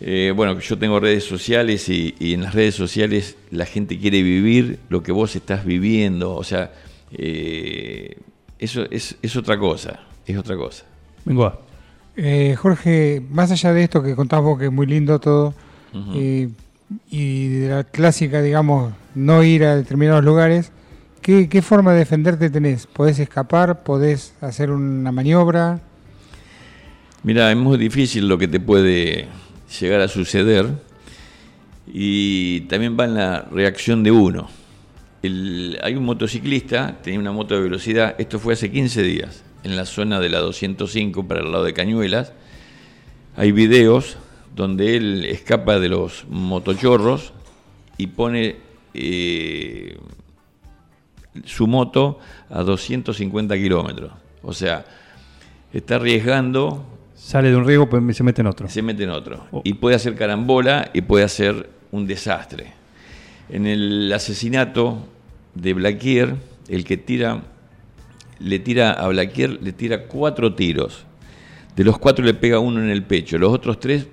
Eh, 0.00 0.32
bueno, 0.34 0.58
yo 0.58 0.78
tengo 0.78 0.98
redes 0.98 1.24
sociales 1.24 1.88
y, 1.88 2.14
en 2.20 2.42
las 2.42 2.54
redes 2.54 2.74
sociales 2.74 3.36
la 3.50 3.66
gente 3.66 3.98
quiere 3.98 4.22
vivir 4.22 4.78
lo 4.88 5.02
que 5.02 5.12
vos 5.12 5.36
estás 5.36 5.64
viviendo. 5.64 6.34
O 6.34 6.44
sea, 6.44 6.72
eh, 7.12 8.16
eso 8.58 8.86
es, 8.90 9.16
es 9.22 9.36
otra 9.36 9.58
cosa, 9.58 10.00
es 10.26 10.36
otra 10.36 10.56
cosa. 10.56 10.84
Vengo 11.24 11.69
Eh, 12.16 12.54
Jorge, 12.58 13.22
más 13.30 13.50
allá 13.50 13.72
de 13.72 13.84
esto 13.84 14.02
que 14.02 14.14
contás 14.14 14.42
vos, 14.42 14.58
que 14.58 14.66
es 14.66 14.72
muy 14.72 14.86
lindo 14.86 15.18
todo, 15.20 15.54
eh, 16.14 16.48
y 17.10 17.48
de 17.48 17.68
la 17.68 17.84
clásica, 17.84 18.42
digamos, 18.42 18.92
no 19.14 19.42
ir 19.42 19.64
a 19.64 19.76
determinados 19.76 20.24
lugares, 20.24 20.70
¿qué, 21.22 21.48
qué 21.48 21.62
forma 21.62 21.92
de 21.92 22.00
defenderte 22.00 22.50
tenés? 22.50 22.86
¿Podés 22.86 23.18
escapar? 23.18 23.82
¿Podés 23.82 24.34
hacer 24.40 24.70
una 24.70 25.12
maniobra? 25.12 25.80
Mira, 27.22 27.50
es 27.50 27.56
muy 27.56 27.78
difícil 27.78 28.28
lo 28.28 28.38
que 28.38 28.48
te 28.48 28.60
puede 28.60 29.28
llegar 29.80 30.00
a 30.00 30.08
suceder 30.08 30.68
y 31.92 32.60
también 32.62 32.96
va 32.98 33.04
en 33.04 33.14
la 33.14 33.42
reacción 33.50 34.02
de 34.02 34.10
uno. 34.10 34.48
El- 35.22 35.78
hay 35.82 35.94
un 35.96 36.04
motociclista, 36.04 36.96
tenía 37.02 37.20
una 37.20 37.32
moto 37.32 37.54
de 37.54 37.60
velocidad, 37.62 38.14
esto 38.18 38.38
fue 38.38 38.54
hace 38.54 38.70
15 38.70 39.02
días, 39.02 39.42
en 39.64 39.76
la 39.76 39.84
zona 39.84 40.20
de 40.20 40.28
la 40.28 40.40
205 40.40 41.26
para 41.26 41.40
el 41.40 41.52
lado 41.52 41.64
de 41.64 41.72
Cañuelas. 41.72 42.32
Hay 43.36 43.52
videos 43.52 44.16
donde 44.54 44.96
él 44.96 45.24
escapa 45.24 45.78
de 45.78 45.88
los 45.88 46.26
motochorros 46.28 47.32
y 47.96 48.08
pone 48.08 48.56
eh, 48.94 49.98
su 51.44 51.66
moto 51.66 52.18
a 52.48 52.62
250 52.62 53.54
kilómetros. 53.56 54.12
O 54.42 54.52
sea, 54.52 54.84
está 55.72 55.96
arriesgando 55.96 56.84
Sale 57.20 57.50
de 57.50 57.56
un 57.56 57.66
riego, 57.66 57.88
pues 57.88 58.16
se 58.16 58.22
mete 58.24 58.40
en 58.40 58.46
otro. 58.46 58.66
se 58.68 58.80
mete 58.80 59.04
en 59.04 59.10
otro. 59.10 59.46
Oh. 59.52 59.60
Y 59.62 59.74
puede 59.74 59.94
hacer 59.94 60.16
carambola 60.16 60.90
y 60.94 61.02
puede 61.02 61.22
hacer 61.22 61.68
un 61.92 62.06
desastre. 62.06 62.72
En 63.50 63.66
el 63.66 64.10
asesinato 64.10 65.06
de 65.54 65.74
Blaquier, 65.74 66.36
el 66.68 66.84
que 66.84 66.96
tira, 66.96 67.42
le 68.40 68.58
tira 68.58 68.92
a 68.92 69.08
Blaquier, 69.08 69.62
le 69.62 69.72
tira 69.72 70.04
cuatro 70.06 70.54
tiros. 70.54 71.04
De 71.76 71.84
los 71.84 71.98
cuatro 71.98 72.24
le 72.24 72.34
pega 72.34 72.58
uno 72.58 72.82
en 72.82 72.90
el 72.90 73.02
pecho. 73.04 73.38
Los 73.38 73.52
otros 73.52 73.78
tres 73.80 74.06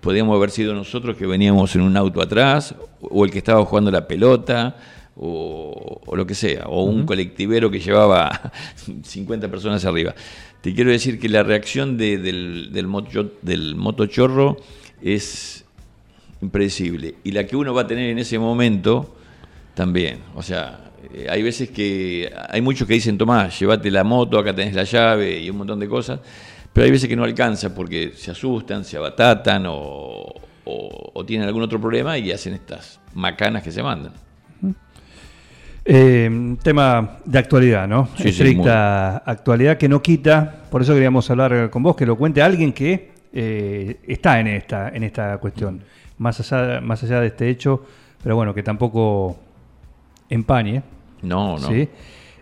podíamos 0.00 0.34
haber 0.36 0.50
sido 0.50 0.74
nosotros 0.74 1.16
que 1.16 1.26
veníamos 1.26 1.74
en 1.76 1.82
un 1.82 1.96
auto 1.96 2.22
atrás, 2.22 2.74
o 3.00 3.24
el 3.24 3.30
que 3.30 3.38
estaba 3.38 3.64
jugando 3.64 3.90
la 3.90 4.06
pelota, 4.08 4.76
o, 5.16 6.00
o 6.06 6.16
lo 6.16 6.26
que 6.26 6.34
sea, 6.34 6.64
o 6.66 6.84
un 6.84 7.04
colectivero 7.04 7.70
que 7.70 7.80
llevaba 7.80 8.52
50 9.02 9.50
personas 9.50 9.84
arriba. 9.84 10.14
Te 10.62 10.74
quiero 10.74 10.90
decir 10.90 11.18
que 11.18 11.28
la 11.28 11.42
reacción 11.42 11.96
de- 11.98 12.18
del, 12.18 12.70
del, 12.72 12.86
mocho- 12.86 13.32
del 13.42 13.74
motochorro 13.76 14.56
es 15.02 15.64
impredecible. 16.42 17.16
Y 17.24 17.32
la 17.32 17.46
que 17.46 17.56
uno 17.56 17.74
va 17.74 17.82
a 17.82 17.86
tener 17.86 18.10
en 18.10 18.18
ese 18.18 18.38
momento 18.38 19.14
también. 19.74 20.20
O 20.34 20.42
sea, 20.42 20.89
eh, 21.14 21.26
hay 21.28 21.42
veces 21.42 21.70
que 21.70 22.32
hay 22.48 22.60
muchos 22.60 22.86
que 22.86 22.94
dicen, 22.94 23.16
Tomás, 23.18 23.58
llévate 23.58 23.90
la 23.90 24.04
moto, 24.04 24.38
acá 24.38 24.54
tenés 24.54 24.74
la 24.74 24.84
llave 24.84 25.38
y 25.40 25.50
un 25.50 25.58
montón 25.58 25.78
de 25.80 25.88
cosas. 25.88 26.20
Pero 26.72 26.84
hay 26.84 26.90
veces 26.92 27.08
que 27.08 27.16
no 27.16 27.24
alcanza 27.24 27.74
porque 27.74 28.12
se 28.14 28.30
asustan, 28.30 28.84
se 28.84 28.96
abatatan 28.96 29.66
o, 29.66 29.74
o- 29.74 30.34
o- 30.64 31.10
o 31.14 31.24
tienen 31.24 31.46
algún 31.48 31.62
otro 31.62 31.80
problema 31.80 32.16
y 32.16 32.30
hacen 32.30 32.54
estas 32.54 33.00
macanas 33.14 33.62
que 33.62 33.72
se 33.72 33.82
mandan. 33.82 34.12
Eh, 35.84 36.56
tema 36.62 37.18
de 37.24 37.38
actualidad, 37.38 37.88
¿no? 37.88 38.08
Sí, 38.16 38.24
sí, 38.24 38.28
Estricta 38.28 39.16
actualidad 39.18 39.78
que 39.78 39.88
no 39.88 40.02
quita, 40.02 40.62
por 40.70 40.82
eso 40.82 40.92
queríamos 40.92 41.28
hablar 41.30 41.70
con 41.70 41.82
vos, 41.82 41.96
que 41.96 42.04
lo 42.06 42.16
cuente 42.16 42.42
alguien 42.42 42.72
que 42.72 43.10
eh, 43.32 43.96
está 44.06 44.38
en 44.40 44.48
esta, 44.48 44.90
en 44.90 45.02
esta 45.04 45.38
cuestión, 45.38 45.82
más 46.18 46.38
allá, 46.52 46.80
más 46.82 47.02
allá 47.02 47.20
de 47.20 47.28
este 47.28 47.48
hecho, 47.48 47.84
pero 48.22 48.36
bueno, 48.36 48.52
que 48.54 48.62
tampoco 48.62 49.38
empañe, 50.28 50.82
No, 51.22 51.58
no. 51.58 51.68
¿sí? 51.68 51.88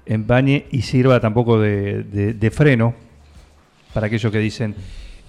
empañe 0.06 0.64
y 0.70 0.82
sirva 0.82 1.20
tampoco 1.20 1.60
de, 1.60 2.02
de- 2.04 2.32
de 2.32 2.50
freno 2.50 2.94
para 3.92 4.06
aquellos 4.06 4.32
que 4.32 4.38
dicen, 4.38 4.74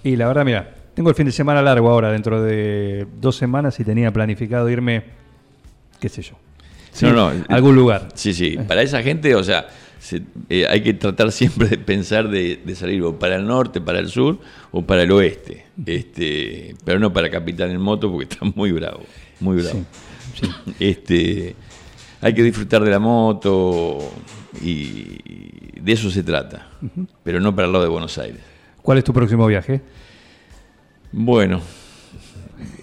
y 0.02 0.16
la 0.16 0.26
verdad, 0.26 0.44
mira, 0.44 0.74
tengo 0.94 1.10
el 1.10 1.14
fin 1.14 1.26
de 1.26 1.32
semana 1.32 1.60
largo 1.60 1.90
ahora, 1.90 2.10
dentro 2.10 2.42
de 2.42 3.06
dos 3.20 3.36
semanas 3.36 3.78
y 3.80 3.84
tenía 3.84 4.10
planificado 4.12 4.68
irme, 4.70 5.02
qué 6.00 6.08
sé 6.08 6.22
yo, 6.22 6.32
¿sí? 6.92 7.04
No, 7.06 7.12
no, 7.12 7.44
algún 7.48 7.74
lugar. 7.76 8.08
Sí, 8.14 8.32
sí. 8.32 8.56
Para 8.66 8.80
esa 8.82 9.02
gente, 9.02 9.34
o 9.34 9.44
sea, 9.44 9.66
se- 9.98 10.22
eh, 10.48 10.66
hay 10.66 10.80
que 10.82 10.94
tratar 10.94 11.30
siempre 11.32 11.68
de 11.68 11.76
pensar 11.78 12.28
de, 12.30 12.60
de 12.64 12.74
salir 12.74 13.02
o 13.02 13.18
para 13.18 13.36
el 13.36 13.46
norte, 13.46 13.82
para 13.82 13.98
el 13.98 14.08
sur 14.08 14.38
o 14.72 14.80
para 14.82 15.02
el 15.02 15.12
oeste. 15.12 15.66
Este, 15.84 16.74
pero 16.86 16.98
no 16.98 17.12
para 17.12 17.28
Capital 17.30 17.70
en 17.70 17.80
moto 17.82 18.10
porque 18.10 18.24
está 18.32 18.46
muy 18.54 18.72
bravo, 18.72 19.02
muy 19.40 19.60
bravo. 19.62 19.84
Este, 20.78 21.54
hay 22.20 22.34
que 22.34 22.42
disfrutar 22.42 22.82
de 22.84 22.90
la 22.90 22.98
moto 22.98 23.98
y 24.62 25.80
de 25.80 25.92
eso 25.92 26.10
se 26.10 26.22
trata, 26.22 26.68
pero 27.22 27.40
no 27.40 27.54
para 27.54 27.66
el 27.66 27.72
lado 27.72 27.84
de 27.84 27.90
Buenos 27.90 28.18
Aires. 28.18 28.40
¿Cuál 28.82 28.98
es 28.98 29.04
tu 29.04 29.12
próximo 29.12 29.46
viaje? 29.46 29.80
Bueno, 31.12 31.60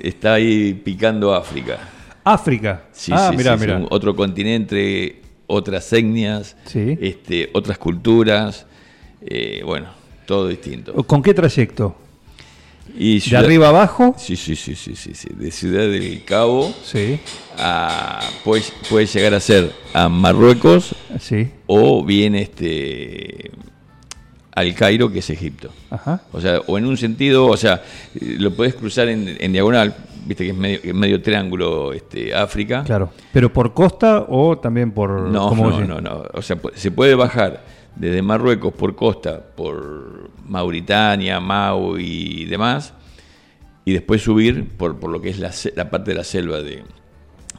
está 0.02 0.34
ahí 0.36 0.74
picando 0.74 1.34
África. 1.34 1.78
África. 2.24 2.84
Sí, 2.92 3.12
ah, 3.16 3.30
sí, 3.32 3.38
mira, 3.38 3.58
sí, 3.58 3.66
otro 3.90 4.16
continente, 4.16 5.22
otras 5.48 5.92
etnias, 5.94 6.58
Sí. 6.66 6.98
este, 7.00 7.50
otras 7.54 7.78
culturas, 7.78 8.66
eh, 9.22 9.62
bueno, 9.66 9.88
todo 10.26 10.48
distinto. 10.48 10.94
¿Con 11.06 11.22
qué 11.22 11.34
trayecto? 11.34 11.96
Y 12.96 13.30
¿De 13.30 13.38
arriba 13.38 13.70
abajo? 13.70 14.16
Sí, 14.18 14.36
sí, 14.36 14.56
sí, 14.56 14.76
sí, 14.76 14.96
sí, 14.96 15.14
sí, 15.14 15.30
de 15.36 15.52
Ciudad 15.52 15.88
del 15.88 16.24
Cabo 16.24 16.74
Sí, 16.84 17.20
a 17.58 18.20
puede, 18.44 18.64
puede 18.90 19.06
llegar 19.06 19.34
a 19.34 19.40
ser 19.40 19.72
a 19.94 20.10
Marruecos 20.10 20.96
sí. 21.20 21.50
o 21.68 22.04
bien 22.04 22.36
este 22.36 23.52
al 24.58 24.74
Cairo, 24.74 25.12
que 25.12 25.20
es 25.20 25.30
Egipto. 25.30 25.70
Ajá. 25.92 26.22
O 26.32 26.42
sea, 26.42 26.62
o 26.66 26.80
en 26.80 26.86
un 26.86 26.98
sentido, 26.98 27.46
o 27.46 27.58
sea, 27.58 27.84
lo 28.20 28.56
puedes 28.56 28.74
cruzar 28.74 29.08
en, 29.08 29.38
en 29.40 29.52
diagonal, 29.52 29.96
viste 30.26 30.46
que 30.46 30.50
es 30.50 30.58
medio, 30.58 30.82
que 30.82 30.90
es 30.90 30.96
medio 30.96 31.22
triángulo 31.22 31.94
este, 31.94 32.34
África. 32.34 32.84
Claro. 32.84 33.12
¿Pero 33.32 33.54
por 33.54 33.76
costa 33.76 34.26
o 34.28 34.58
también 34.58 34.92
por.? 34.94 35.12
No, 35.30 35.54
no, 35.54 35.82
no, 35.82 36.02
no. 36.02 36.24
O 36.34 36.42
sea, 36.42 36.58
se 36.74 36.90
puede 36.90 37.14
bajar 37.14 37.64
desde 37.96 38.24
Marruecos 38.24 38.74
por 38.74 38.96
costa, 38.96 39.40
por 39.40 40.27
Mauritania, 40.48 41.40
Mau 41.40 41.98
y 41.98 42.46
demás, 42.46 42.94
y 43.86 43.94
después 43.94 44.22
subir 44.22 44.68
por, 44.78 45.00
por 45.00 45.10
lo 45.12 45.22
que 45.22 45.30
es 45.30 45.40
la, 45.40 45.52
la 45.76 45.90
parte 45.90 46.12
de 46.12 46.18
la 46.18 46.24
selva 46.24 46.62
de, 46.62 46.84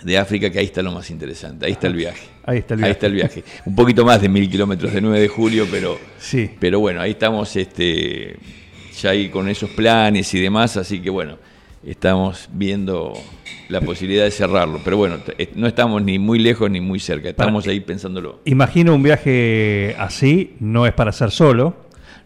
de 0.03 0.19
África, 0.19 0.51
que 0.51 0.59
ahí 0.59 0.67
está 0.67 0.83
lo 0.83 0.93
más 0.93 1.11
interesante. 1.11 1.67
Ahí 1.67 1.73
está 1.73 1.87
el 1.87 1.95
viaje. 1.95 2.27
Ahí 2.45 2.59
está 2.59 2.75
el 2.75 2.81
Ahí 2.81 2.85
viaje. 2.85 2.93
está 2.93 3.07
el 3.07 3.13
viaje. 3.15 3.45
Un 3.65 3.75
poquito 3.75 4.05
más 4.05 4.21
de 4.21 4.29
mil 4.29 4.49
kilómetros 4.51 4.93
de 4.93 5.01
9 5.01 5.21
de 5.21 5.29
julio, 5.29 5.67
pero, 5.71 5.99
Sí. 6.19 6.51
pero 6.61 6.81
bueno, 6.81 7.01
ahí 7.01 7.13
estamos 7.13 7.55
este, 7.57 8.37
ya 9.01 9.11
ahí 9.11 9.29
con 9.29 9.49
esos 9.49 9.71
planes 9.71 10.33
y 10.35 10.41
demás, 10.41 10.77
así 10.77 11.01
que 11.01 11.11
bueno, 11.11 11.39
estamos 11.85 12.49
viendo 12.53 13.13
la 13.69 13.81
posibilidad 13.81 14.25
de 14.25 14.31
cerrarlo. 14.31 14.81
Pero 14.85 14.97
bueno, 14.99 15.17
eh, 15.39 15.51
no 15.55 15.67
estamos 15.67 16.03
ni 16.03 16.19
muy 16.19 16.39
lejos 16.39 16.71
ni 16.71 16.81
muy 16.81 17.01
cerca, 17.01 17.29
estamos 17.31 17.67
ahí 17.67 17.81
pensándolo. 17.81 18.41
Imagino 18.45 18.95
un 18.95 19.03
viaje 19.03 19.95
así, 19.99 20.55
no 20.61 20.87
es 20.87 20.93
para 20.93 21.11
hacer 21.11 21.31
solo, 21.31 21.77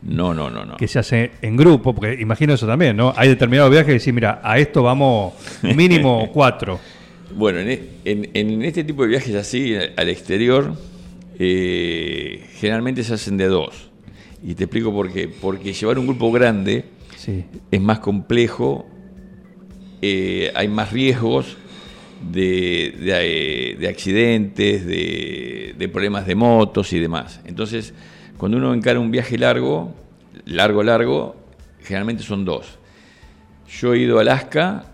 No, 0.05 0.35
no, 0.35 0.51
no, 0.51 0.65
no. 0.65 0.77
que 0.77 0.88
se 0.88 0.99
hace 0.99 1.31
en 1.43 1.57
grupo, 1.57 1.95
porque 1.95 2.15
imagino 2.21 2.55
eso 2.55 2.67
también, 2.67 2.97
¿no? 2.97 3.12
Hay 3.17 3.29
determinados 3.29 3.71
viajes 3.71 3.87
que 3.87 3.93
decís, 3.99 4.12
mira, 4.12 4.41
a 4.43 4.59
esto 4.59 4.83
vamos 4.83 5.35
mínimo 5.62 6.29
cuatro. 6.35 6.81
Bueno, 7.37 7.61
en, 7.61 7.69
e- 7.71 7.88
en- 8.05 8.31
en 8.35 8.62
este 8.62 8.83
tipo 8.85 9.03
de 9.03 9.09
viajes 9.09 9.35
así 9.37 9.75
al 9.97 10.09
exterior, 10.09 10.75
eh, 11.38 12.45
generalmente 12.55 13.03
se 13.05 13.15
hacen 13.15 13.37
de 13.37 13.47
dos. 13.47 13.91
Y 14.43 14.55
te 14.55 14.65
explico 14.65 14.93
por 14.93 15.12
qué. 15.12 15.29
Porque 15.29 15.73
llevar 15.73 15.99
un 15.99 16.07
grupo 16.07 16.33
grande 16.33 16.85
Sí. 17.17 17.45
es 17.71 17.81
más 17.81 18.01
complejo, 18.01 18.87
eh, 20.03 20.51
hay 20.55 20.67
más 20.69 20.93
riesgos 20.93 21.57
de, 22.33 22.95
de, 23.01 23.73
eh, 23.73 23.77
de 23.77 23.88
accidentes, 23.88 24.85
de, 24.85 25.75
de 25.79 25.88
problemas 25.88 26.27
de 26.27 26.35
motos 26.35 26.93
y 26.93 26.99
demás. 26.99 27.41
Entonces, 27.45 27.95
cuando 28.42 28.59
uno 28.59 28.74
encara 28.74 28.98
un 28.98 29.12
viaje 29.12 29.38
largo, 29.38 29.94
largo, 30.46 30.83
largo, 30.83 31.37
generalmente 31.81 32.24
son 32.24 32.44
dos. 32.44 32.76
Yo 33.68 33.94
he 33.94 34.00
ido 34.00 34.18
a 34.18 34.22
Alaska 34.22 34.85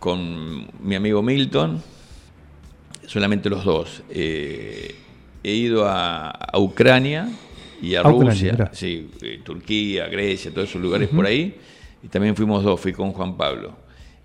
con 0.00 0.66
mi 0.82 0.96
amigo 0.96 1.22
Milton, 1.22 1.80
solamente 3.06 3.48
los 3.48 3.64
dos. 3.64 4.02
Eh, 4.10 4.96
he 5.44 5.52
ido 5.52 5.86
a, 5.86 6.28
a 6.30 6.58
Ucrania 6.58 7.28
y 7.80 7.94
a, 7.94 8.02
Rusia, 8.02 8.68
sí, 8.72 9.08
eh, 9.22 9.42
Turquía, 9.44 10.08
Grecia, 10.08 10.50
todos 10.50 10.68
esos 10.68 10.82
lugares 10.82 11.08
por 11.08 11.24
ahí. 11.24 11.54
Y 12.02 12.08
también 12.08 12.34
fuimos 12.34 12.64
dos, 12.64 12.80
fui 12.80 12.92
con 12.92 13.12
Juan 13.12 13.36
Pablo. 13.36 13.76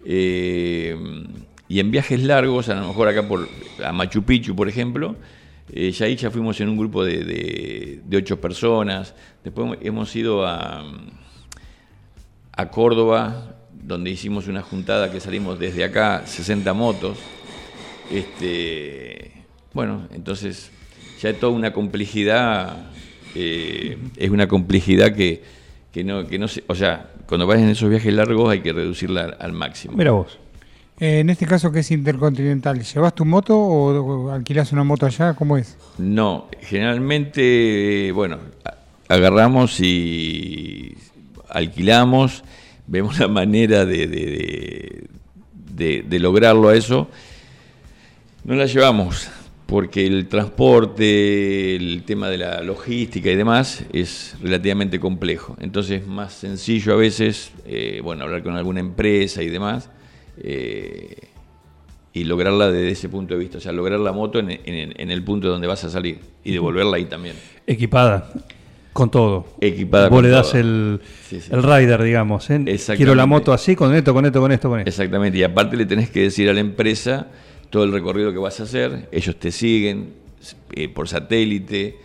Eh, 0.04 0.98
y 1.70 1.80
en 1.80 1.92
viajes 1.92 2.24
largos, 2.24 2.70
a 2.70 2.74
lo 2.74 2.88
mejor 2.88 3.08
acá 3.08 3.28
por 3.28 3.48
a 3.86 3.92
Machu 3.92 4.24
Picchu, 4.24 4.56
por 4.56 4.68
ejemplo, 4.68 5.16
eh, 5.72 5.92
ya 5.92 6.06
ahí 6.06 6.16
ya 6.16 6.30
fuimos 6.32 6.60
en 6.62 6.70
un 6.70 6.78
grupo 6.78 7.04
de, 7.06 7.24
de- 8.06 8.18
ocho 8.18 8.40
personas. 8.40 9.14
Después 9.44 9.78
hemos 9.82 10.16
ido 10.16 10.46
a, 10.46 10.84
a 12.52 12.70
Córdoba, 12.70 13.56
donde 13.72 14.10
hicimos 14.12 14.48
una 14.48 14.62
juntada 14.62 15.12
que 15.12 15.20
salimos 15.20 15.60
desde 15.60 15.84
acá, 15.84 16.24
60 16.26 16.74
motos. 16.74 17.18
Este, 18.12 19.32
bueno, 19.74 20.08
entonces 20.14 20.72
ya 21.22 21.30
es 21.30 21.40
toda 21.40 21.52
una 21.54 21.74
complejidad, 21.74 22.78
eh, 23.36 23.98
es 24.18 24.30
una 24.30 24.48
complejidad 24.48 25.14
que, 25.16 25.44
que 25.92 26.04
no, 26.04 26.28
que 26.28 26.38
no 26.38 26.48
se, 26.48 26.64
o 26.68 26.76
sea, 26.76 27.10
cuando 27.28 27.48
vas 27.48 27.60
en 27.60 27.70
esos 27.70 27.90
viajes 27.90 28.14
largos 28.14 28.50
hay 28.52 28.60
que 28.62 28.74
reducirla 28.74 29.36
al 29.40 29.54
máximo. 29.54 29.96
Mira 29.98 30.12
vos. 30.12 30.38
Eh, 31.04 31.20
en 31.20 31.30
este 31.30 31.46
caso 31.46 31.70
que 31.70 31.80
es 31.82 31.92
intercontinental, 31.92 32.82
¿llevas 32.82 33.14
tu 33.14 33.26
moto 33.26 33.60
o, 33.60 34.32
alquilás 34.32 34.72
una 34.72 34.86
moto 34.86 35.06
allá? 35.06 35.34
¿Cómo 35.34 35.58
es? 35.58 35.76
No, 35.98 36.48
generalmente, 36.62 38.10
bueno, 38.14 38.38
a- 38.64 39.14
agarramos 39.14 39.82
y 39.82 40.96
alquilamos, 41.50 42.46
vemos 42.88 43.20
la 43.20 43.28
manera 43.28 43.84
de- 43.86 44.08
de- 44.08 46.04
de 46.08 46.20
lograrlo 46.20 46.70
a 46.70 46.76
eso. 46.78 47.10
No 48.46 48.56
la 48.56 48.66
llevamos 48.66 49.28
porque 49.66 50.08
el 50.08 50.30
transporte, 50.30 51.76
el 51.76 52.04
tema 52.06 52.30
de 52.30 52.38
la 52.38 52.62
logística 52.62 53.30
y 53.30 53.36
demás 53.36 53.84
es 53.92 54.38
relativamente 54.42 55.02
complejo. 55.02 55.58
Entonces 55.60 56.00
es 56.04 56.08
más 56.08 56.32
sencillo 56.32 56.94
a 56.94 56.96
veces, 56.96 57.52
eh, 57.66 58.00
bueno, 58.02 58.24
hablar 58.24 58.42
con 58.42 58.56
alguna 58.56 58.80
empresa 58.80 59.44
y 59.44 59.50
demás. 59.50 59.90
Eh, 60.42 61.16
y 62.14 62.24
lograrla 62.26 62.72
desde 62.72 62.92
ese 62.92 63.10
punto 63.10 63.34
de 63.34 63.40
vista, 63.40 63.58
o 63.58 63.62
sea, 63.62 63.72
lograr 63.72 64.00
la 64.00 64.12
moto 64.12 64.40
en, 64.40 64.52
en- 64.52 64.94
en 64.96 65.12
el 65.12 65.24
punto 65.24 65.48
donde 65.50 65.66
vas 65.68 65.84
a 65.84 65.90
salir 65.90 66.20
y 66.44 66.52
devolverla 66.52 66.98
ahí 66.98 67.06
también. 67.06 67.36
Equipada. 67.66 68.32
Con 68.94 69.10
todo. 69.10 69.48
Equipada 69.60 70.08
Vos 70.10 70.18
con 70.18 70.24
le 70.26 70.30
das 70.30 70.52
todo. 70.52 70.62
el, 70.62 71.02
Sí, 71.28 71.42
sí. 71.42 71.50
el 71.52 71.64
rider, 71.64 72.04
digamos. 72.04 72.48
¿eh? 72.52 72.64
Quiero 72.96 73.16
la 73.16 73.26
moto 73.26 73.52
así, 73.52 73.76
con 73.76 73.94
esto, 73.96 74.14
con 74.14 74.24
esto, 74.26 74.40
con 74.40 74.52
esto, 74.52 74.70
con 74.70 74.80
esto. 74.82 74.90
Exactamente, 74.90 75.40
y 75.40 75.44
aparte 75.44 75.76
le 75.76 75.88
tenés 75.88 76.12
que 76.12 76.22
decir 76.22 76.48
a 76.50 76.54
la 76.54 76.60
empresa 76.60 77.28
todo 77.72 77.84
el 77.86 77.92
recorrido 77.92 78.32
que 78.32 78.38
vas 78.38 78.60
a 78.60 78.64
hacer, 78.64 79.10
ellos 79.12 79.36
te 79.38 79.52
siguen 79.52 80.14
eh, 80.76 80.90
por 80.90 81.08
satélite. 81.08 81.98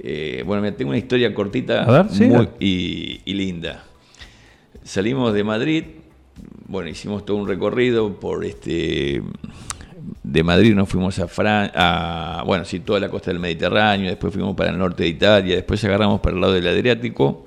Eh, 0.00 0.44
bueno, 0.46 0.62
mira, 0.62 0.76
tengo 0.76 0.90
una 0.90 0.98
historia 0.98 1.34
cortita 1.34 1.84
ver, 1.84 2.04
muy- 2.28 2.48
y 2.60 3.34
linda. 3.34 3.82
Salimos 4.84 5.34
de 5.34 5.42
Madrid, 5.42 5.84
bueno, 6.66 6.88
hicimos 6.88 7.24
todo 7.24 7.36
un 7.36 7.48
recorrido 7.48 8.18
por 8.18 8.44
este 8.44 9.22
de 10.22 10.42
Madrid 10.42 10.74
nos 10.74 10.88
fuimos 10.88 11.18
a 11.18 11.28
Francia, 11.28 12.42
bueno, 12.44 12.64
sí, 12.64 12.80
toda 12.80 13.00
la 13.00 13.08
costa 13.08 13.30
del 13.30 13.40
Mediterráneo, 13.40 14.08
después 14.08 14.32
fuimos 14.32 14.54
para 14.56 14.70
el 14.70 14.78
norte 14.78 15.02
de 15.02 15.08
Italia, 15.08 15.54
después 15.56 15.82
agarramos 15.84 16.20
para 16.20 16.34
el 16.34 16.40
lado 16.40 16.54
del 16.54 16.66
Adriático, 16.66 17.46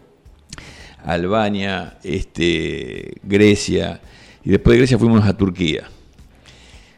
Albania, 1.03 1.97
este, 2.03 3.15
Grecia, 3.23 4.01
y 4.43 4.49
después 4.49 4.73
de 4.73 4.77
Grecia 4.79 4.97
fuimos 4.97 5.25
a 5.25 5.35
Turquía. 5.35 5.89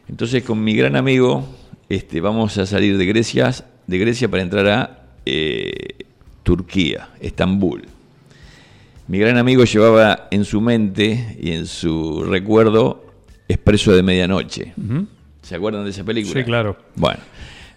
Entonces 0.08 0.42
con 0.42 0.62
mi 0.62 0.74
gran 0.74 0.96
amigo 0.96 1.46
este, 1.88 2.20
vamos 2.20 2.56
a 2.58 2.66
salir 2.66 2.96
de 2.98 3.06
Grecia, 3.06 3.52
de 3.86 3.98
Grecia 3.98 4.28
para 4.28 4.42
entrar 4.42 4.66
a 4.68 5.06
eh, 5.26 6.06
Turquía, 6.42 7.10
Estambul. 7.20 7.93
Mi 9.06 9.18
gran 9.18 9.36
amigo 9.36 9.64
llevaba 9.64 10.28
en 10.30 10.44
su 10.44 10.60
mente 10.60 11.36
y 11.40 11.52
en 11.52 11.66
su 11.66 12.24
recuerdo 12.24 13.04
Expreso 13.48 13.92
de 13.92 14.02
Medianoche. 14.02 14.72
¿Se 15.42 15.54
acuerdan 15.54 15.84
de 15.84 15.90
esa 15.90 16.04
película? 16.04 16.40
Sí, 16.40 16.44
claro. 16.44 16.76
Bueno, 16.96 17.20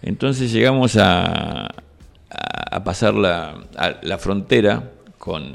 entonces 0.00 0.50
llegamos 0.50 0.96
a, 0.96 1.66
a, 1.66 1.68
a 2.30 2.84
pasar 2.84 3.12
la, 3.12 3.58
a 3.76 3.96
la 4.02 4.16
frontera 4.16 4.92
con, 5.18 5.52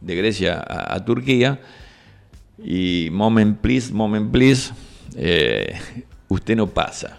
de 0.00 0.16
Grecia 0.16 0.64
a, 0.66 0.94
a 0.94 1.04
Turquía 1.04 1.60
y 2.64 3.08
moment 3.12 3.58
please, 3.60 3.92
moment 3.92 4.32
please, 4.32 4.72
eh, 5.14 5.78
usted 6.28 6.56
no 6.56 6.68
pasa. 6.68 7.18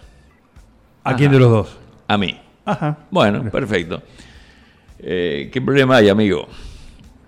¿A 1.04 1.14
quién 1.14 1.30
de 1.30 1.38
los 1.38 1.50
dos? 1.50 1.76
A 2.08 2.18
mí. 2.18 2.40
Ajá. 2.64 2.98
Bueno, 3.10 3.48
perfecto. 3.52 4.02
Eh, 4.98 5.50
¿Qué 5.52 5.60
problema 5.62 5.96
hay, 5.98 6.08
amigo? 6.08 6.48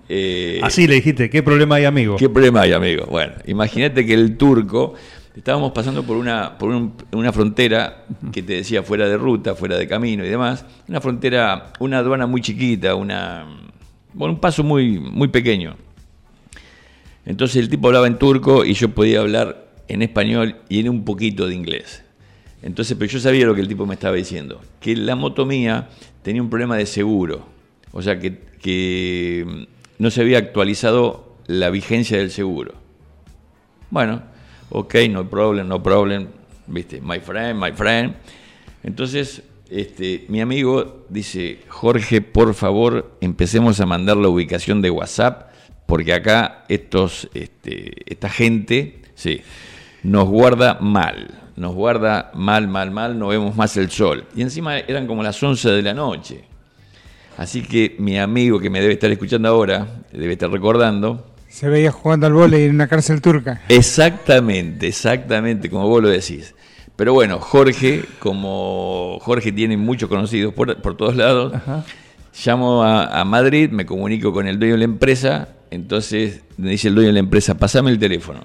Eh, 0.08 0.60
Así 0.62 0.86
le 0.86 0.94
dijiste, 0.96 1.28
¿qué 1.30 1.42
problema 1.42 1.76
hay, 1.76 1.84
amigo? 1.84 2.16
¿Qué 2.16 2.28
problema 2.28 2.60
hay, 2.62 2.72
amigo? 2.72 3.06
Bueno, 3.06 3.32
imagínate 3.46 4.06
que 4.06 4.14
el 4.14 4.36
turco, 4.36 4.94
estábamos 5.36 5.72
pasando 5.72 6.04
por 6.04 6.16
una, 6.16 6.56
por 6.58 6.70
un- 6.70 6.94
una 7.12 7.32
frontera 7.32 8.04
que 8.32 8.42
te 8.42 8.54
decía 8.54 8.82
fuera 8.82 9.08
de 9.08 9.16
ruta, 9.16 9.54
fuera 9.54 9.76
de 9.76 9.88
camino 9.88 10.24
y 10.24 10.28
demás, 10.28 10.64
una 10.88 11.00
frontera, 11.00 11.72
una 11.80 11.98
aduana 11.98 12.26
muy 12.26 12.40
chiquita, 12.40 12.94
una, 12.94 13.46
bueno, 14.12 14.34
un 14.34 14.40
paso 14.40 14.62
muy, 14.62 14.98
muy 15.00 15.28
pequeño. 15.28 15.76
Entonces 17.24 17.56
el 17.56 17.68
tipo 17.68 17.88
hablaba 17.88 18.06
en 18.06 18.18
turco 18.18 18.64
y 18.64 18.74
yo 18.74 18.90
podía 18.90 19.20
hablar 19.20 19.66
en 19.88 20.02
español 20.02 20.56
y 20.68 20.80
en 20.80 20.88
un 20.88 21.04
poquito 21.04 21.46
de 21.48 21.54
inglés. 21.54 22.02
Entonces, 22.62 22.96
pero 22.98 23.10
yo 23.10 23.20
sabía 23.20 23.46
lo 23.46 23.54
que 23.54 23.60
el 23.60 23.68
tipo 23.68 23.86
me 23.86 23.94
estaba 23.94 24.16
diciendo, 24.16 24.60
que 24.80 24.96
la 24.96 25.14
moto 25.16 25.44
mía 25.46 25.88
tenía 26.22 26.42
un 26.42 26.48
problema 26.50 26.76
de 26.76 26.86
seguro, 26.86 27.46
o 27.92 28.02
sea 28.02 28.18
que, 28.18 28.38
que 28.60 29.66
no 29.98 30.10
se 30.10 30.20
había 30.20 30.38
actualizado 30.38 31.36
la 31.46 31.70
vigencia 31.70 32.18
del 32.18 32.30
seguro. 32.30 32.74
Bueno, 33.90 34.22
ok, 34.70 34.94
no 35.10 35.28
problem, 35.28 35.68
no 35.68 35.82
problem, 35.82 36.28
viste, 36.66 37.00
my 37.00 37.20
friend, 37.20 37.60
my 37.60 37.72
friend. 37.72 38.14
Entonces, 38.82 39.42
este, 39.70 40.26
mi 40.28 40.40
amigo 40.40 41.06
dice, 41.08 41.60
Jorge, 41.68 42.20
por 42.20 42.54
favor, 42.54 43.16
empecemos 43.20 43.80
a 43.80 43.86
mandar 43.86 44.16
la 44.16 44.28
ubicación 44.28 44.82
de 44.82 44.90
WhatsApp, 44.90 45.50
porque 45.86 46.12
acá 46.12 46.64
estos, 46.68 47.28
este, 47.34 47.92
esta 48.12 48.28
gente, 48.28 49.02
sí, 49.14 49.40
nos 50.02 50.28
guarda 50.28 50.78
mal, 50.80 51.50
nos 51.56 51.74
guarda 51.74 52.30
mal, 52.34 52.68
mal, 52.68 52.90
mal, 52.90 53.18
no 53.18 53.28
vemos 53.28 53.56
más 53.56 53.76
el 53.76 53.90
sol. 53.90 54.26
Y 54.34 54.42
encima 54.42 54.78
eran 54.78 55.06
como 55.06 55.22
las 55.22 55.40
11 55.42 55.70
de 55.70 55.82
la 55.82 55.94
noche. 55.94 56.44
Así 57.36 57.62
que 57.62 57.96
mi 57.98 58.18
amigo 58.18 58.58
que 58.58 58.70
me 58.70 58.80
debe 58.80 58.94
estar 58.94 59.10
escuchando 59.10 59.48
ahora, 59.48 60.02
debe 60.12 60.32
estar 60.32 60.50
recordando, 60.50 61.26
Se 61.48 61.68
veía 61.68 61.90
jugando 61.90 62.26
al 62.26 62.32
vóley 62.32 62.64
en 62.64 62.74
una 62.74 62.86
cárcel 62.86 63.20
turca. 63.20 63.62
Exactamente, 63.68 64.86
exactamente, 64.88 65.70
como 65.70 65.88
vos 65.88 66.02
lo 66.02 66.08
decís. 66.08 66.54
Pero 66.96 67.12
bueno, 67.12 67.38
Jorge, 67.38 68.04
como 68.18 69.18
Jorge 69.20 69.52
tiene 69.52 69.76
muchos 69.76 70.08
conocidos 70.08 70.54
por, 70.54 70.80
por 70.80 70.96
todos 70.96 71.14
lados, 71.14 71.52
llamo 72.44 72.82
a, 72.82 73.20
a 73.20 73.24
Madrid, 73.24 73.70
me 73.70 73.84
comunico 73.84 74.32
con 74.32 74.46
el 74.48 74.58
dueño 74.58 74.74
de 74.74 74.78
la 74.78 74.84
empresa, 74.84 75.48
entonces 75.70 76.40
me 76.56 76.70
dice 76.70 76.88
el 76.88 76.94
dueño 76.94 77.08
de 77.08 77.14
la 77.14 77.20
empresa, 77.20 77.56
pasame 77.58 77.90
el 77.90 77.98
teléfono. 77.98 78.40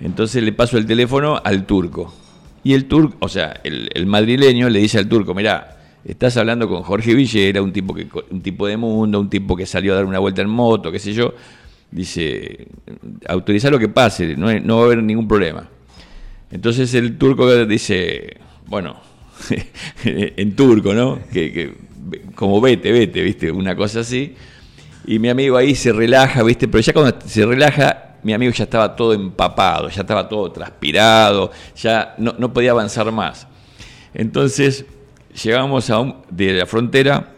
Entonces 0.00 0.42
le 0.42 0.52
paso 0.52 0.78
el 0.78 0.86
teléfono 0.86 1.40
al 1.44 1.66
turco. 1.66 2.14
Y 2.62 2.74
el 2.74 2.86
turco, 2.86 3.16
o 3.20 3.28
sea, 3.28 3.60
el, 3.64 3.90
el 3.94 4.06
madrileño 4.06 4.68
le 4.68 4.78
dice 4.78 4.98
al 4.98 5.08
turco, 5.08 5.34
mirá, 5.34 5.79
estás 6.04 6.36
hablando 6.36 6.68
con 6.68 6.82
Jorge 6.82 7.14
Villera, 7.14 7.62
un 7.62 7.72
tipo, 7.72 7.94
que, 7.94 8.06
un 8.30 8.40
tipo 8.40 8.66
de 8.66 8.76
mundo, 8.76 9.20
un 9.20 9.30
tipo 9.30 9.56
que 9.56 9.66
salió 9.66 9.92
a 9.92 9.96
dar 9.96 10.04
una 10.04 10.18
vuelta 10.18 10.42
en 10.42 10.48
moto, 10.48 10.90
qué 10.90 10.98
sé 10.98 11.12
yo. 11.12 11.34
Dice, 11.90 12.68
autorizar 13.26 13.72
lo 13.72 13.78
que 13.78 13.88
pase, 13.88 14.36
no, 14.36 14.76
va 14.76 14.82
a 14.82 14.84
haber 14.86 15.02
ningún 15.02 15.26
problema. 15.26 15.68
Entonces 16.50 16.92
el 16.94 17.18
turco 17.18 17.66
dice, 17.66 18.38
bueno, 18.66 18.96
en 20.04 20.56
turco, 20.56 20.94
¿no? 20.94 21.18
Que, 21.32 21.74
como 22.34 22.60
vete, 22.60 22.92
vete, 22.92 23.22
¿viste? 23.22 23.50
Una 23.50 23.74
cosa 23.76 24.00
así. 24.00 24.34
Y 25.06 25.18
mi 25.18 25.28
amigo 25.28 25.56
ahí 25.56 25.74
se 25.74 25.92
relaja, 25.92 26.42
¿viste? 26.42 26.68
Pero 26.68 26.80
ya 26.80 26.92
cuando 26.92 27.18
se 27.26 27.44
relaja, 27.44 28.16
mi 28.22 28.32
amigo 28.32 28.52
ya 28.52 28.64
estaba 28.64 28.94
todo 28.94 29.12
empapado, 29.12 29.88
ya 29.88 30.02
estaba 30.02 30.28
todo 30.28 30.52
transpirado, 30.52 31.50
ya 31.76 32.14
no 32.18 32.52
podía 32.52 32.70
avanzar 32.70 33.10
más. 33.10 33.46
Entonces, 34.14 34.84
llegamos 35.42 35.90
a 35.90 36.22
de 36.30 36.52
la 36.54 36.66
frontera, 36.66 37.32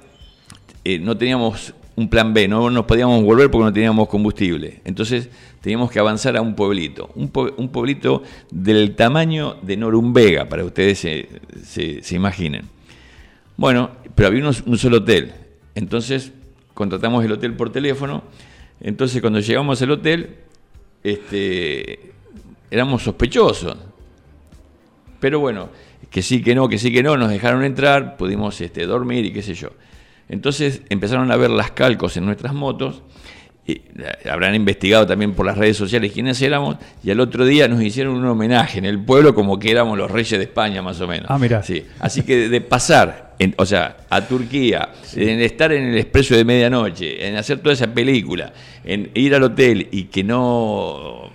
eh, 0.84 0.98
no 0.98 1.16
teníamos 1.16 1.74
un 1.94 2.08
plan 2.08 2.32
B, 2.32 2.48
no 2.48 2.70
nos 2.70 2.86
podíamos 2.86 3.22
volver 3.22 3.50
porque 3.50 3.64
no 3.66 3.72
teníamos 3.72 4.08
combustible. 4.08 4.80
Entonces, 4.84 5.28
teníamos 5.60 5.90
que 5.90 5.98
avanzar 5.98 6.36
a 6.36 6.40
un 6.40 6.54
pueblito, 6.54 7.10
un, 7.14 7.30
pue- 7.32 7.52
un 7.56 7.68
pueblito 7.68 8.22
del 8.50 8.96
tamaño 8.96 9.56
de 9.62 9.76
Norumbega, 9.76 10.48
para 10.48 10.64
ustedes 10.64 10.98
se, 10.98 12.14
imaginen. 12.14 12.64
Bueno, 13.56 13.90
pero 14.14 14.28
había 14.28 14.44
un 14.44 14.78
solo 14.78 14.98
hotel. 14.98 15.32
Entonces 15.74 16.32
contratamos 16.74 17.24
el 17.24 17.32
hotel 17.32 17.54
por 17.54 17.70
teléfono. 17.70 18.22
Entonces 18.80 19.20
cuando 19.20 19.40
llegamos 19.40 19.80
al 19.82 19.90
hotel, 19.92 20.36
este, 21.04 22.12
éramos 22.70 23.02
sospechosos. 23.02 23.76
Pero 25.20 25.38
bueno, 25.40 25.68
que 26.12 26.22
sí, 26.22 26.42
que 26.42 26.54
no, 26.54 26.68
que 26.68 26.78
sí, 26.78 26.92
que 26.92 27.02
no, 27.02 27.16
nos 27.16 27.30
dejaron 27.30 27.64
entrar, 27.64 28.16
pudimos 28.16 28.60
este, 28.60 28.84
dormir 28.86 29.24
y 29.24 29.32
qué 29.32 29.42
sé 29.42 29.54
yo. 29.54 29.70
Entonces 30.28 30.82
empezaron 30.90 31.30
a 31.32 31.36
ver 31.36 31.50
las 31.50 31.72
calcos 31.72 32.16
en 32.16 32.26
nuestras 32.26 32.54
motos, 32.54 33.02
y 33.64 33.72
eh, 33.72 33.82
habrán 34.30 34.54
investigado 34.56 35.06
también 35.06 35.34
por 35.34 35.46
las 35.46 35.56
redes 35.56 35.76
sociales 35.76 36.12
quiénes 36.12 36.40
éramos, 36.42 36.76
y 37.02 37.10
al 37.10 37.20
otro 37.20 37.44
día 37.44 37.68
nos 37.68 37.80
hicieron 37.82 38.14
un 38.16 38.26
homenaje 38.26 38.78
en 38.78 38.84
el 38.84 38.98
pueblo 38.98 39.34
como 39.34 39.58
que 39.58 39.70
éramos 39.70 39.96
los 39.96 40.10
reyes 40.10 40.32
de 40.38 40.44
España 40.44 40.82
más 40.82 41.00
o 41.00 41.06
menos. 41.06 41.26
Ah, 41.28 41.38
mirá. 41.38 41.62
Sí. 41.62 41.84
Así 42.00 42.22
que 42.22 42.48
de 42.48 42.60
pasar, 42.60 43.34
en- 43.38 43.54
o 43.56 43.64
sea, 43.64 43.98
a 44.10 44.20
Turquía, 44.26 44.88
en 45.14 45.40
estar 45.40 45.72
en 45.72 45.84
el 45.84 45.96
expreso 45.98 46.34
de 46.34 46.44
medianoche, 46.44 47.26
en 47.26 47.36
hacer 47.36 47.58
toda 47.60 47.72
esa 47.74 47.86
película, 47.86 48.52
en 48.84 49.10
ir 49.14 49.34
al 49.34 49.44
hotel 49.44 49.88
y 49.92 50.04
que 50.04 50.24
no, 50.24 51.30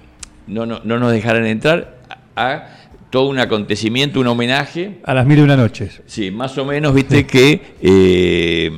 no, 0.48 0.66
no, 0.66 0.82
no 0.84 1.00
nos 1.00 1.12
dejaran 1.12 1.46
entrar, 1.46 1.98
a 2.36 2.68
todo 3.10 3.28
un 3.30 3.40
acontecimiento, 3.40 4.20
un 4.20 4.28
homenaje. 4.28 5.00
A 5.04 5.14
las 5.14 5.26
mil 5.26 5.40
y 5.40 5.42
una 5.42 5.56
noches. 5.56 6.02
Sí, 6.06 6.32
más 6.32 6.58
o 6.58 6.66
menos, 6.66 6.94
viste 6.94 7.26
que, 7.26 7.62
eh, 7.82 8.72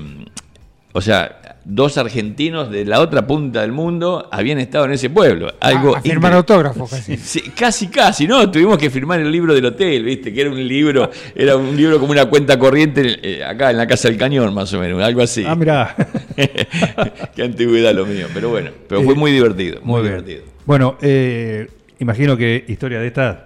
o 0.93 1.01
sea, 1.01 1.39
dos 1.65 1.97
argentinos 1.97 2.71
de 2.71 2.83
la 2.85 2.99
otra 2.99 3.27
punta 3.27 3.61
del 3.61 3.71
mundo 3.71 4.27
habían 4.31 4.59
estado 4.59 4.85
en 4.85 4.93
ese 4.93 5.09
pueblo. 5.09 5.53
Algo 5.59 5.95
a, 5.95 5.99
a 5.99 6.01
firmar 6.01 6.33
autógrafos 6.33 6.89
casi. 6.91 7.17
Sí, 7.17 7.41
casi, 7.55 7.87
casi, 7.87 8.27
¿no? 8.27 8.49
Tuvimos 8.49 8.77
que 8.77 8.89
firmar 8.89 9.19
el 9.19 9.31
libro 9.31 9.53
del 9.53 9.65
hotel, 9.65 10.03
¿viste? 10.03 10.33
Que 10.33 10.41
era 10.41 10.49
un 10.49 10.67
libro, 10.67 11.09
era 11.35 11.55
un 11.55 11.75
libro 11.77 11.99
como 11.99 12.11
una 12.11 12.25
cuenta 12.25 12.57
corriente 12.57 13.19
eh, 13.21 13.43
acá 13.43 13.71
en 13.71 13.77
la 13.77 13.87
Casa 13.87 14.07
del 14.07 14.17
Cañón, 14.17 14.53
más 14.53 14.73
o 14.73 14.79
menos, 14.79 15.01
algo 15.01 15.21
así. 15.21 15.43
Ah, 15.45 15.55
mirá. 15.55 15.95
Qué 17.35 17.43
antigüedad 17.43 17.93
lo 17.93 18.05
mío, 18.05 18.27
pero 18.33 18.49
bueno, 18.49 18.71
pero 18.87 19.03
fue 19.03 19.15
muy 19.15 19.31
divertido, 19.31 19.79
muy, 19.83 20.01
Muy 20.01 20.09
divertido. 20.09 20.43
Bueno, 20.65 20.97
eh, 21.01 21.67
imagino 21.99 22.35
que 22.37 22.65
historia 22.67 22.99
de 22.99 23.07
estas, 23.07 23.37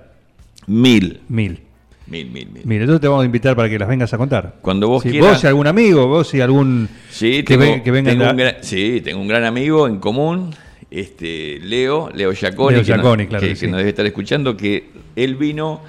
Mil, 0.68 1.22
mil. 1.30 1.60
mil, 2.08 2.30
mil, 2.32 2.48
mil. 2.50 2.62
Mira, 2.66 2.84
entonces 2.84 3.02
te 3.02 3.08
vamos 3.08 3.24
a 3.24 3.26
invitar 3.26 3.56
para 3.56 3.70
que 3.70 3.80
las 3.80 3.88
vengas 3.88 4.14
a 4.14 4.18
contar. 4.18 4.56
Cuando 4.62 4.88
vos 4.88 5.04
Si 5.04 5.10
quieras. 5.10 5.34
Vos 5.36 5.44
y 5.44 5.48
algún 5.48 5.68
amigo, 5.68 6.08
vos 6.08 6.34
y 6.34 6.42
algún... 6.42 6.90
Sí, 7.10 7.44
que, 7.44 7.58
tengo, 7.58 7.84
que 7.84 7.92
venga 7.92 8.12
tengo 8.12 8.30
un 8.30 8.38
gran, 8.38 8.56
sí, 8.62 9.02
tengo 9.04 9.22
un 9.22 9.28
gran 9.28 9.44
amigo 9.46 9.88
en 9.88 10.00
común, 10.00 10.54
este 10.92 11.60
Leo, 11.62 12.10
Leo 12.14 12.34
Giaconi, 12.34 12.76
Leo 12.76 12.84
que, 12.86 12.92
nos- 12.92 12.98
Giaconi, 13.02 13.28
claro 13.28 13.42
que- 13.42 13.48
que 13.48 13.54
que 13.54 13.60
sí. 13.60 13.68
nos 13.68 13.78
debe 13.78 13.90
estar 13.90 14.06
escuchando, 14.06 14.56
que 14.58 14.90
él 15.16 15.36
vino, 15.36 15.82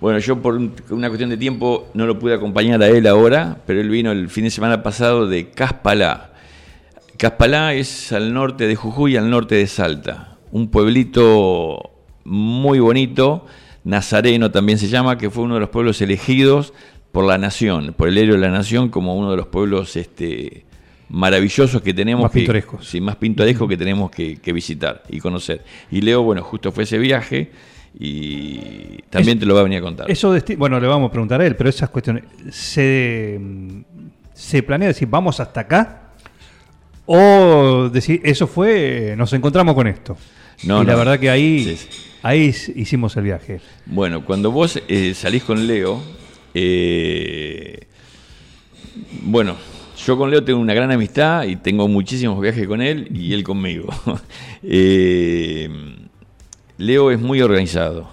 bueno, 0.00 0.18
yo 0.18 0.40
por 0.42 0.54
un- 0.56 0.72
una 0.90 1.08
cuestión 1.08 1.30
de 1.30 1.36
tiempo 1.36 1.88
no 1.94 2.06
lo 2.06 2.18
pude 2.18 2.34
acompañar 2.34 2.82
a 2.82 2.88
él 2.88 3.06
ahora, 3.06 3.58
pero 3.66 3.80
él 3.80 3.88
vino 3.88 4.12
el 4.12 4.28
fin 4.28 4.44
de 4.44 4.50
semana 4.50 4.82
pasado 4.82 5.26
de 5.26 5.50
Caspalá. 5.50 6.32
Caspalá 7.16 7.72
es 7.74 8.12
al 8.12 8.34
norte 8.34 8.66
de 8.66 8.74
Jujuy, 8.74 9.16
al 9.16 9.30
norte 9.30 9.54
de 9.54 9.66
Salta, 9.66 10.36
un 10.50 10.68
pueblito 10.70 11.90
muy 12.24 12.78
bonito, 12.80 13.46
Nazareno 13.84 14.50
también 14.50 14.78
se 14.78 14.88
llama, 14.88 15.18
que 15.18 15.30
fue 15.30 15.44
uno 15.44 15.54
de 15.54 15.60
los 15.60 15.68
pueblos 15.70 16.00
elegidos 16.00 16.72
por 17.10 17.24
la 17.26 17.36
nación, 17.38 17.94
por 17.96 18.08
el 18.08 18.16
héroe 18.18 18.36
de 18.36 18.42
la 18.42 18.50
nación, 18.50 18.88
como 18.88 19.14
uno 19.16 19.30
de 19.32 19.36
los 19.36 19.46
pueblos 19.48 19.96
este, 19.96 20.64
maravillosos 21.08 21.82
que 21.82 21.92
tenemos. 21.92 22.22
Más 22.22 22.32
que- 22.32 22.38
pintorescos. 22.40 22.86
Sí, 22.88 23.00
más 23.00 23.16
pintorescos 23.16 23.68
que 23.68 23.76
tenemos 23.76 24.10
que, 24.10 24.36
que 24.36 24.52
visitar 24.52 25.02
y 25.08 25.18
conocer. 25.20 25.62
Y 25.90 26.00
Leo, 26.00 26.22
bueno, 26.22 26.42
justo 26.42 26.70
fue 26.72 26.84
ese 26.84 26.98
viaje 26.98 27.50
y 27.98 29.02
también 29.10 29.38
te 29.38 29.44
lo 29.46 29.54
va 29.54 29.60
a 29.60 29.64
venir 29.64 29.78
a 29.80 29.82
contar. 29.82 30.10
Eso, 30.10 30.34
bueno, 30.56 30.80
le 30.80 30.86
vamos 30.86 31.08
a 31.08 31.12
preguntar 31.12 31.40
a 31.40 31.46
él, 31.46 31.56
pero 31.56 31.68
esas 31.68 31.90
cuestiones, 31.90 32.24
¿se, 32.50 33.38
se 34.32 34.62
planea 34.62 34.88
decir 34.88 35.08
vamos 35.08 35.38
hasta 35.40 35.60
acá? 35.60 35.98
O 37.04 37.90
decir, 37.92 38.20
eso 38.24 38.46
fue, 38.46 39.14
nos 39.18 39.32
encontramos 39.32 39.74
con 39.74 39.86
esto. 39.88 40.16
No, 40.64 40.82
y 40.82 40.86
la 40.86 40.94
verdad 40.94 41.18
que 41.18 41.28
ahí, 41.28 41.64
Sí, 41.64 41.76
sí. 41.76 41.88
Ahí 42.22 42.54
hicimos 42.74 43.16
el 43.16 43.24
viaje. 43.24 43.60
Bueno, 43.86 44.24
cuando 44.24 44.50
vos 44.50 44.80
eh, 44.88 45.14
salís 45.14 45.44
con 45.44 45.66
Leo, 45.66 46.00
eh, 46.54 47.86
bueno, 49.22 49.56
yo 50.04 50.16
con 50.16 50.30
Leo 50.30 50.42
tengo 50.44 50.60
una 50.60 50.74
gran 50.74 50.90
amistad 50.90 51.44
y 51.44 51.56
tengo 51.56 51.88
muchísimos 51.88 52.40
viajes 52.40 52.66
con 52.66 52.82
él 52.82 53.08
y 53.14 53.32
él 53.34 53.42
conmigo. 53.42 53.88
Eh, 54.64 55.68
Leo 56.78 57.10
es 57.10 57.18
muy 57.18 57.42
organizado. 57.42 58.08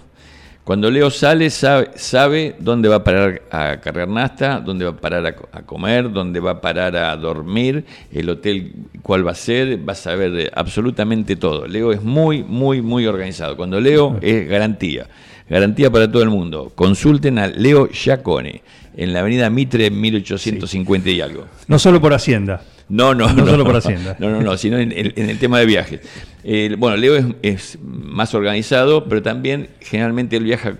Cuando 0.70 0.88
Leo 0.88 1.10
sale, 1.10 1.50
sabe, 1.50 1.90
sabe 1.96 2.54
dónde 2.60 2.88
va 2.88 2.94
a 2.94 3.02
parar 3.02 3.42
a 3.50 3.78
cargar 3.80 4.06
nasta, 4.06 4.60
dónde 4.60 4.84
va 4.84 4.92
a 4.92 4.96
parar 4.96 5.26
a, 5.26 5.34
co- 5.34 5.48
a 5.50 5.62
comer, 5.62 6.12
dónde 6.12 6.38
va 6.38 6.52
a 6.52 6.60
parar 6.60 6.94
a 6.94 7.16
dormir, 7.16 7.84
el 8.12 8.30
hotel 8.30 8.72
cuál 9.02 9.26
va 9.26 9.32
a 9.32 9.34
ser, 9.34 9.80
va 9.88 9.94
a 9.94 9.96
saber 9.96 10.48
absolutamente 10.54 11.34
todo. 11.34 11.66
Leo 11.66 11.90
es 11.90 12.00
muy, 12.04 12.44
muy, 12.44 12.82
muy 12.82 13.04
organizado. 13.04 13.56
Cuando 13.56 13.80
Leo 13.80 14.16
es 14.22 14.48
garantía, 14.48 15.08
garantía 15.48 15.90
para 15.90 16.08
todo 16.08 16.22
el 16.22 16.30
mundo. 16.30 16.70
Consulten 16.76 17.40
a 17.40 17.48
Leo 17.48 17.88
Giacone 17.88 18.62
en 18.96 19.12
la 19.12 19.18
avenida 19.22 19.50
Mitre 19.50 19.90
1850 19.90 21.10
y 21.10 21.20
algo. 21.20 21.46
No 21.66 21.80
solo 21.80 22.00
por 22.00 22.14
Hacienda. 22.14 22.62
No, 22.90 23.14
no, 23.14 23.28
No 23.32 23.46
solo 23.46 23.64
por 23.64 23.76
Hacienda. 23.76 24.16
No, 24.18 24.28
no, 24.30 24.42
no, 24.42 24.56
sino 24.58 24.76
en, 24.78 24.92
en- 24.92 25.12
en 25.16 25.30
el 25.30 25.38
tema 25.38 25.58
de 25.58 25.66
viajes. 25.66 26.00
Eh, 26.44 26.74
bueno, 26.78 26.96
Leo 26.96 27.16
es, 27.16 27.24
es 27.42 27.78
más 27.82 28.34
organizado, 28.34 29.04
pero 29.04 29.22
también 29.22 29.70
generalmente 29.80 30.36
él 30.36 30.44
viaja 30.44 30.74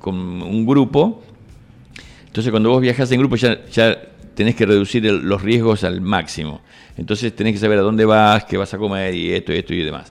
con 0.00 0.16
un 0.16 0.66
grupo. 0.66 1.22
Entonces, 2.26 2.50
cuando 2.50 2.70
vos 2.70 2.80
viajas 2.80 3.10
en 3.12 3.20
grupo, 3.20 3.36
ya, 3.36 3.64
ya 3.70 3.96
tenés 4.34 4.54
que 4.56 4.64
reducir 4.66 5.06
el- 5.06 5.20
los 5.20 5.42
riesgos 5.42 5.84
al 5.84 6.00
máximo. 6.00 6.62
Entonces, 6.96 7.34
tenés 7.36 7.52
que 7.54 7.58
saber 7.58 7.78
a 7.78 7.82
dónde 7.82 8.04
vas, 8.04 8.44
qué 8.44 8.56
vas 8.56 8.72
a 8.74 8.78
comer 8.78 9.14
y 9.14 9.32
esto 9.32 9.52
y 9.52 9.56
esto 9.58 9.74
y 9.74 9.82
demás. 9.84 10.10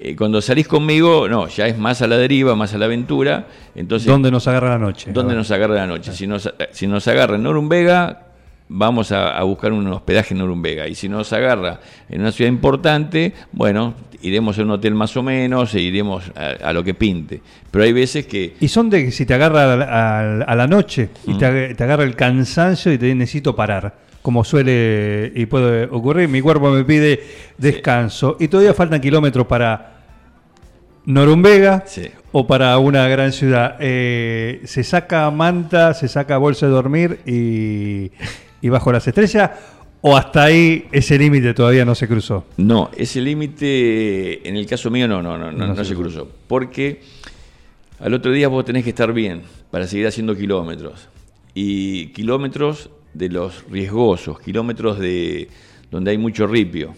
Eh, 0.00 0.16
cuando 0.16 0.40
salís 0.42 0.66
conmigo, 0.66 1.28
no, 1.28 1.46
ya 1.46 1.68
es 1.68 1.78
más 1.78 2.02
a 2.02 2.08
la 2.08 2.16
deriva, 2.18 2.56
más 2.56 2.74
a 2.74 2.78
la 2.78 2.86
aventura. 2.86 3.46
Entonces, 3.76 4.08
¿Dónde 4.08 4.32
nos 4.32 4.48
agarra 4.48 4.70
la 4.70 4.78
noche? 4.78 5.10
¿Dónde 5.12 5.34
nos 5.36 5.48
agarra 5.52 5.76
la 5.76 5.86
noche? 5.86 6.12
Si 6.12 6.26
nos, 6.26 6.52
si 6.72 6.88
nos 6.88 7.06
agarra 7.06 7.36
en 7.36 7.44
Norumbega, 7.44 8.25
vamos 8.68 9.12
a, 9.12 9.36
a 9.36 9.42
buscar 9.44 9.72
un 9.72 9.86
hospedaje 9.88 10.34
en 10.34 10.38
Norumbega. 10.38 10.88
Y 10.88 10.94
si 10.94 11.08
nos 11.08 11.32
agarra 11.32 11.80
en 12.08 12.20
una 12.20 12.32
ciudad 12.32 12.50
importante, 12.50 13.32
bueno, 13.52 13.94
iremos 14.22 14.58
a 14.58 14.62
un 14.62 14.70
hotel 14.72 14.94
más 14.94 15.16
o 15.16 15.22
menos 15.22 15.74
e 15.74 15.80
iremos 15.80 16.24
a, 16.34 16.68
a 16.68 16.72
lo 16.72 16.82
que 16.82 16.94
pinte. 16.94 17.40
Pero 17.70 17.84
hay 17.84 17.92
veces 17.92 18.26
que... 18.26 18.54
Y 18.60 18.68
son 18.68 18.90
de 18.90 19.04
que 19.04 19.10
si 19.12 19.24
te 19.26 19.34
agarra 19.34 19.72
a, 19.72 19.76
la- 19.76 20.44
a 20.44 20.54
la 20.56 20.66
noche 20.66 21.10
y 21.26 21.34
te, 21.34 21.46
ag- 21.46 21.76
te 21.76 21.84
agarra 21.84 22.04
el 22.04 22.16
cansancio 22.16 22.92
y 22.92 22.98
te 22.98 23.14
necesito 23.14 23.54
parar, 23.54 23.94
como 24.22 24.42
suele 24.42 25.30
y 25.36 25.46
puede 25.46 25.84
ocurrir, 25.84 26.28
mi 26.28 26.40
cuerpo 26.40 26.70
me 26.70 26.82
pide 26.84 27.22
descanso 27.58 28.36
y 28.40 28.48
todavía 28.48 28.74
faltan 28.74 29.00
kilómetros 29.00 29.46
para 29.46 29.92
Norumbega 31.04 31.84
Sí. 31.86 32.08
o 32.32 32.46
para 32.48 32.76
una 32.78 33.06
gran 33.06 33.30
ciudad. 33.32 33.76
Eh, 33.78 34.62
se 34.64 34.82
saca 34.82 35.30
manta, 35.30 35.94
se 35.94 36.08
saca 36.08 36.36
bolsa 36.38 36.66
de 36.66 36.72
dormir 36.72 37.20
y, 37.26 38.10
y 38.66 38.68
bajo 38.68 38.90
las 38.90 39.06
estrellas 39.06 39.50
o 40.00 40.16
hasta 40.16 40.44
ahí 40.44 40.86
ese 40.92 41.16
límite 41.18 41.54
todavía 41.54 41.84
no 41.84 41.94
se 41.94 42.06
cruzó. 42.08 42.44
No, 42.56 42.90
ese 42.96 43.20
límite, 43.20 44.46
en 44.48 44.56
el 44.56 44.66
caso 44.66 44.90
mío, 44.90 45.06
no, 45.06 45.22
no, 45.22 45.38
no, 45.38 45.52
no, 45.52 45.66
No 45.68 45.84
se 45.84 45.94
cruzó. 45.94 46.28
Porque 46.48 47.00
al 48.00 48.12
otro 48.12 48.32
día 48.32 48.48
vos 48.48 48.64
tenés 48.64 48.84
que 48.84 48.90
estar 48.90 49.12
bien 49.12 49.42
para 49.70 49.86
seguir 49.86 50.06
haciendo 50.06 50.36
kilómetros. 50.36 51.08
Y 51.54 52.08
kilómetros 52.08 52.90
de 53.14 53.28
los 53.28 53.64
riesgosos, 53.70 54.40
kilómetros 54.40 54.98
de 54.98 55.48
donde 55.90 56.10
hay 56.10 56.18
mucho 56.18 56.46
ripio. 56.46 56.94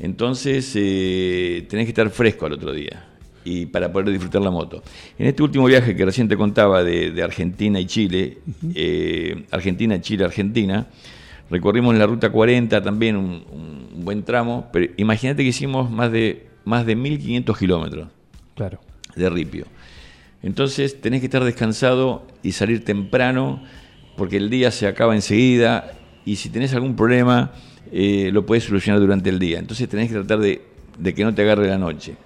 Entonces 0.00 0.72
eh, 0.74 1.66
tenés 1.68 1.86
que 1.86 1.90
estar 1.90 2.10
fresco 2.10 2.46
al 2.46 2.52
otro 2.52 2.72
día 2.72 3.07
y 3.50 3.66
para 3.66 3.90
poder 3.90 4.10
disfrutar 4.10 4.42
la 4.42 4.50
moto. 4.50 4.82
En 5.18 5.26
este 5.26 5.42
último 5.42 5.64
viaje 5.64 5.96
que 5.96 6.04
recién 6.04 6.28
te 6.28 6.36
contaba 6.36 6.82
de, 6.84 7.10
de 7.12 7.22
Argentina 7.22 7.80
y 7.80 7.86
Chile, 7.86 8.38
eh, 8.74 9.44
Argentina, 9.50 9.98
Chile, 10.02 10.24
Argentina, 10.24 10.86
recorrimos 11.50 11.94
la 11.96 12.06
ruta 12.06 12.30
40 12.30 12.82
también 12.82 13.16
un, 13.16 13.42
un 13.50 14.04
buen 14.04 14.22
tramo, 14.22 14.68
pero 14.70 14.92
imagínate 14.98 15.42
que 15.42 15.48
hicimos 15.48 15.90
más 15.90 16.12
de, 16.12 16.46
más 16.64 16.84
de 16.84 16.94
1500 16.94 17.56
kilómetros 17.56 18.08
Claro. 18.54 18.80
de 19.16 19.30
ripio. 19.30 19.64
Entonces 20.42 21.00
tenés 21.00 21.20
que 21.20 21.26
estar 21.26 21.42
descansado 21.42 22.26
y 22.42 22.52
salir 22.52 22.84
temprano 22.84 23.62
porque 24.16 24.36
el 24.36 24.50
día 24.50 24.70
se 24.70 24.86
acaba 24.86 25.14
enseguida 25.14 25.92
y 26.26 26.36
si 26.36 26.50
tenés 26.50 26.74
algún 26.74 26.96
problema 26.96 27.52
eh, 27.92 28.28
lo 28.32 28.44
puedes 28.44 28.64
solucionar 28.64 29.00
durante 29.00 29.30
el 29.30 29.38
día. 29.38 29.58
Entonces 29.58 29.88
tenés 29.88 30.08
que 30.08 30.14
tratar 30.14 30.38
de, 30.40 30.60
de 30.98 31.14
que 31.14 31.24
no 31.24 31.34
te 31.34 31.42
agarre 31.42 31.66
la 31.68 31.78
noche. 31.78 32.16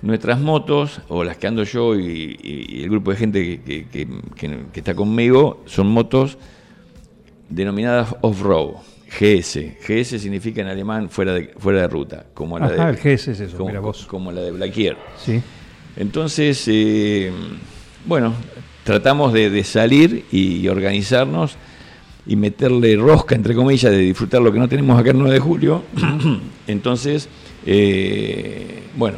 Nuestras 0.00 0.38
motos, 0.40 1.00
o 1.08 1.24
las 1.24 1.36
que 1.38 1.48
ando 1.48 1.64
yo 1.64 1.98
y, 1.98 2.80
el 2.84 2.88
grupo 2.90 3.10
de 3.10 3.16
gente 3.16 3.42
que, 3.42 3.60
que- 3.62 3.86
que- 3.88 4.06
que- 4.36 4.58
que 4.72 4.80
está 4.80 4.94
conmigo, 4.94 5.62
son 5.66 5.88
motos 5.88 6.38
denominadas 7.48 8.14
off-road, 8.20 8.74
GS. 9.18 9.76
GS 9.86 10.18
significa 10.20 10.60
en 10.60 10.68
alemán 10.68 11.08
fuera 11.10 11.32
de, 11.34 11.48
fuera 11.58 11.80
de 11.80 11.88
ruta, 11.88 12.26
como 12.34 12.58
la 12.58 12.66
Ajá, 12.66 12.86
de, 12.86 12.90
el 12.92 12.96
GS 12.96 13.28
es 13.32 13.40
eso, 13.40 13.56
como, 13.56 13.68
mira 13.70 13.80
vos. 13.80 14.06
como 14.06 14.30
la 14.30 14.42
de 14.42 14.52
Blaquier. 14.52 14.96
Sí. 15.24 15.40
Entonces, 15.96 16.62
eh, 16.68 17.32
bueno, 18.06 18.34
tratamos 18.84 19.32
de, 19.32 19.50
de 19.50 19.64
salir 19.64 20.26
y 20.30 20.68
organizarnos 20.68 21.56
y 22.26 22.36
meterle 22.36 22.94
rosca, 22.96 23.34
entre 23.34 23.54
comillas, 23.54 23.90
de 23.90 23.98
disfrutar 23.98 24.42
lo 24.42 24.52
que 24.52 24.58
no 24.58 24.68
tenemos 24.68 25.00
acá 25.00 25.10
el 25.10 25.18
9 25.18 25.32
de 25.34 25.40
julio. 25.40 25.82
Entonces, 26.68 27.28
eh, 27.64 28.82
bueno, 28.96 29.16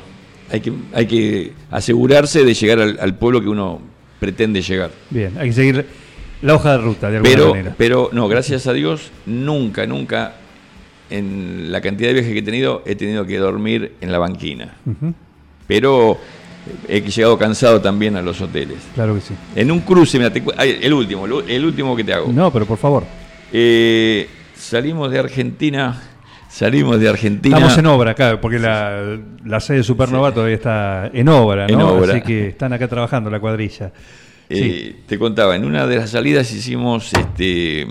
hay 0.50 0.60
que, 0.60 0.72
hay 0.92 1.06
que 1.06 1.52
asegurarse 1.70 2.44
de 2.44 2.54
llegar 2.54 2.80
al, 2.80 2.98
al 3.00 3.14
pueblo 3.14 3.40
que 3.40 3.48
uno 3.48 3.80
pretende 4.18 4.62
llegar. 4.62 4.90
Bien, 5.10 5.32
hay 5.38 5.48
que 5.48 5.54
seguir 5.54 5.86
la 6.42 6.54
hoja 6.54 6.72
de 6.72 6.78
ruta 6.78 7.10
de 7.10 7.16
alguna 7.18 7.34
Pero, 7.34 7.50
manera. 7.50 7.74
pero 7.76 8.10
no, 8.12 8.28
gracias 8.28 8.66
a 8.66 8.72
Dios, 8.72 9.10
nunca, 9.26 9.86
nunca 9.86 10.34
en 11.10 11.70
la 11.72 11.80
cantidad 11.80 12.08
de 12.08 12.14
viajes 12.14 12.32
que 12.32 12.38
he 12.38 12.42
tenido, 12.42 12.82
he 12.86 12.94
tenido 12.94 13.24
que 13.26 13.36
dormir 13.38 13.92
en 14.00 14.12
la 14.12 14.18
banquina. 14.18 14.76
Pero 15.66 16.18
he 16.88 17.00
llegado 17.00 17.38
cansado 17.38 17.80
también 17.80 18.16
a 18.16 18.22
los 18.22 18.40
hoteles. 18.40 18.78
Claro 18.94 19.14
que 19.14 19.20
sí. 19.20 19.34
En 19.56 19.70
un 19.70 19.80
cruce, 19.80 20.18
mira, 20.18 20.32
te 20.32 20.42
el 20.58 20.92
último, 20.92 21.26
el 21.26 21.64
último 21.64 21.96
que 21.96 22.04
te 22.04 22.12
hago. 22.14 22.32
No, 22.32 22.52
pero 22.52 22.66
por 22.66 22.78
favor. 22.78 23.04
Eh, 23.52 24.28
salimos 24.56 25.10
de 25.10 25.18
Argentina, 25.18 26.00
salimos 26.50 27.00
de 27.00 27.08
Argentina. 27.08 27.56
Estamos 27.56 27.78
en 27.78 27.86
obra 27.86 28.10
acá, 28.10 28.40
porque 28.40 28.58
la, 28.58 29.18
la 29.44 29.60
sede 29.60 29.78
de 29.78 29.84
Supernova 29.84 30.32
todavía 30.34 30.56
está 30.56 31.10
en 31.12 31.28
obra, 31.28 31.66
¿no? 31.68 31.72
En 31.74 31.80
obra. 31.80 32.12
Así 32.14 32.22
que 32.22 32.48
están 32.48 32.72
acá 32.72 32.88
trabajando 32.88 33.30
la 33.30 33.40
cuadrilla. 33.40 33.92
Eh, 34.48 34.96
Te 35.06 35.18
contaba, 35.18 35.54
en 35.56 35.64
una 35.64 35.86
de 35.86 35.96
las 35.96 36.10
salidas 36.10 36.52
hicimos 36.52 37.12
este 37.14 37.82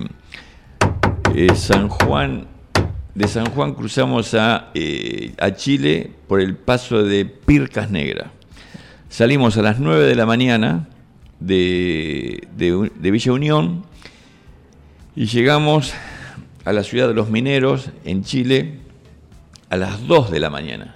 eh, 1.36 1.56
San 1.56 1.88
Juan. 1.90 2.48
De 3.16 3.28
San 3.28 3.46
Juan 3.50 3.74
cruzamos 3.74 4.34
a, 4.34 4.70
eh, 4.74 5.34
a 5.40 5.52
Chile 5.52 6.12
por 6.28 6.40
el 6.42 6.56
paso 6.56 7.04
de 7.04 7.26
Pircas 7.26 7.90
Negra. 7.90 8.32
Salimos 9.10 9.58
a 9.58 9.62
las 9.62 9.80
9 9.80 10.06
de 10.06 10.16
la 10.16 10.26
mañana 10.26 10.88
de, 11.40 12.48
de- 12.56 12.92
de 12.96 13.12
Villa 13.12 13.32
Unión 13.34 13.84
y 15.16 15.26
llegamos 15.26 15.94
a 16.66 16.74
la 16.74 16.84
ciudad 16.84 17.08
de 17.08 17.14
los 17.14 17.30
mineros 17.30 17.90
en 18.06 18.24
Chile 18.24 18.80
a 19.70 19.78
las 19.78 20.06
2 20.08 20.32
de 20.32 20.40
la 20.40 20.50
mañana. 20.50 20.96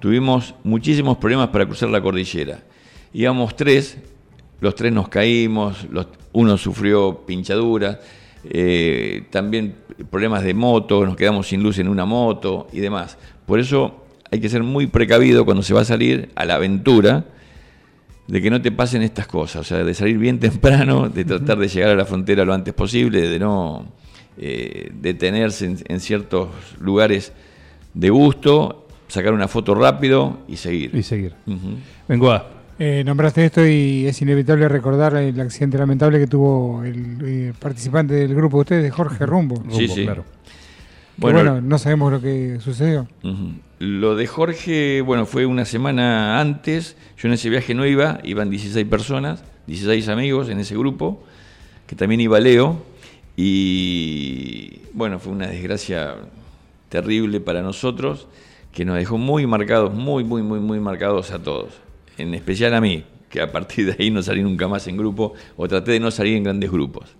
Tuvimos 0.00 0.54
muchísimos 0.64 1.18
problemas 1.18 1.48
para 1.48 1.66
cruzar 1.66 1.88
la 1.90 2.00
cordillera. 2.02 2.60
Íbamos 3.12 3.54
tres, 3.56 3.98
los 4.60 4.74
tres 4.74 4.92
nos 4.92 5.08
caímos, 5.08 5.86
los- 5.90 6.08
uno 6.32 6.56
sufrió 6.56 7.24
pinchaduras, 7.26 7.98
eh, 8.44 9.24
también 9.30 9.76
problemas 10.10 10.42
de 10.42 10.54
moto, 10.54 11.04
nos 11.06 11.14
quedamos 11.16 11.46
sin 11.46 11.62
luz 11.62 11.78
en 11.78 11.88
una 11.88 12.04
moto 12.04 12.66
y 12.72 12.80
demás. 12.80 13.16
Por 13.46 13.60
eso 13.60 14.04
hay 14.30 14.40
que 14.40 14.48
ser 14.48 14.62
muy 14.62 14.86
precavido 14.86 15.44
cuando 15.44 15.62
se 15.62 15.74
va 15.74 15.82
a 15.82 15.84
salir 15.84 16.30
a 16.34 16.44
la 16.44 16.54
aventura 16.54 17.24
de 18.26 18.40
que 18.40 18.50
no 18.50 18.62
te 18.62 18.72
pasen 18.72 19.02
estas 19.02 19.26
cosas, 19.26 19.60
o 19.60 19.64
sea, 19.64 19.84
de 19.84 19.94
salir 19.94 20.16
bien 20.18 20.40
temprano, 20.40 21.08
de 21.08 21.24
tratar 21.24 21.58
de 21.58 21.68
llegar 21.68 21.90
a 21.90 21.94
la 21.94 22.04
frontera 22.06 22.44
lo 22.44 22.54
antes 22.54 22.72
posible, 22.74 23.28
de 23.28 23.38
no 23.38 23.84
eh, 24.38 24.90
detenerse 24.94 25.66
en, 25.66 25.78
en 25.86 26.00
ciertos 26.00 26.48
lugares 26.80 27.32
de 27.94 28.10
gusto, 28.10 28.86
sacar 29.08 29.32
una 29.34 29.48
foto 29.48 29.74
rápido 29.74 30.38
y 30.48 30.56
seguir. 30.56 30.94
Y 30.94 31.02
seguir. 31.02 31.34
Vengo 32.08 32.30
a. 32.30 32.46
Eh, 32.78 33.04
nombraste 33.04 33.44
esto 33.44 33.66
y 33.66 34.06
es 34.06 34.20
inevitable 34.22 34.66
recordar 34.68 35.14
el 35.16 35.38
accidente 35.40 35.78
lamentable 35.78 36.18
que 36.18 36.26
tuvo 36.26 36.82
el 36.82 37.18
eh, 37.22 37.52
participante 37.58 38.14
del 38.14 38.34
grupo 38.34 38.56
de 38.56 38.60
ustedes, 38.62 38.92
Jorge 38.92 39.24
Rumbo. 39.26 39.56
Sí, 39.70 39.86
Rumbo, 39.86 39.94
sí. 39.94 40.04
claro. 40.04 40.24
Bueno, 41.18 41.38
Bueno, 41.38 41.60
no 41.60 41.78
sabemos 41.78 42.10
lo 42.10 42.20
que 42.20 42.58
sucedió. 42.60 43.06
Lo 43.78 44.16
de 44.16 44.26
Jorge, 44.26 45.02
bueno, 45.02 45.26
fue 45.26 45.44
una 45.46 45.64
semana 45.64 46.40
antes. 46.40 46.96
Yo 47.18 47.28
en 47.28 47.34
ese 47.34 47.50
viaje 47.50 47.74
no 47.74 47.86
iba, 47.86 48.18
iban 48.24 48.48
16 48.48 48.86
personas, 48.88 49.44
16 49.66 50.08
amigos 50.08 50.48
en 50.48 50.58
ese 50.58 50.76
grupo, 50.76 51.22
que 51.86 51.94
también 51.94 52.20
iba 52.22 52.40
Leo. 52.40 52.82
Y 53.36 54.80
bueno, 54.92 55.18
fue 55.18 55.32
una 55.32 55.46
desgracia 55.46 56.16
terrible 56.88 57.40
para 57.40 57.62
nosotros, 57.62 58.28
que 58.72 58.84
nos 58.84 58.96
dejó 58.96 59.18
muy 59.18 59.46
marcados, 59.46 59.92
muy, 59.92 60.24
muy, 60.24 60.42
muy, 60.42 60.60
muy 60.60 60.80
marcados 60.80 61.30
a 61.30 61.42
todos. 61.42 61.74
En 62.18 62.34
especial 62.34 62.74
a 62.74 62.80
mí, 62.80 63.04
que 63.30 63.40
a 63.40 63.50
partir 63.50 63.86
de 63.86 63.96
ahí 64.02 64.10
no 64.10 64.22
salí 64.22 64.42
nunca 64.42 64.68
más 64.68 64.86
en 64.86 64.96
grupo, 64.96 65.34
o 65.56 65.66
traté 65.68 65.92
de 65.92 66.00
no 66.00 66.10
salir 66.10 66.36
en 66.36 66.44
grandes 66.44 66.70
grupos. 66.70 67.16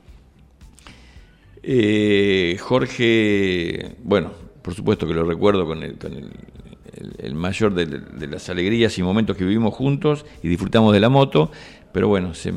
Eh, 1.63 2.57
Jorge, 2.61 3.97
bueno, 4.03 4.33
por 4.63 4.75
supuesto 4.75 5.07
que 5.07 5.15
lo 5.15 5.25
recuerdo 5.25 5.65
con 5.67 5.83
el, 5.83 7.35
mayor 7.35 7.75
de, 7.75 8.27
las 8.27 8.49
alegrías 8.49 8.97
y 8.99 9.03
momentos 9.03 9.37
que 9.37 9.45
vivimos 9.45 9.75
juntos 9.75 10.27
y 10.43 10.49
disfrutamos 10.49 10.93
de 10.93 11.01
la 11.01 11.09
moto, 11.09 11.51
pero 11.93 12.09
bueno, 12.09 12.35
se- 12.35 12.53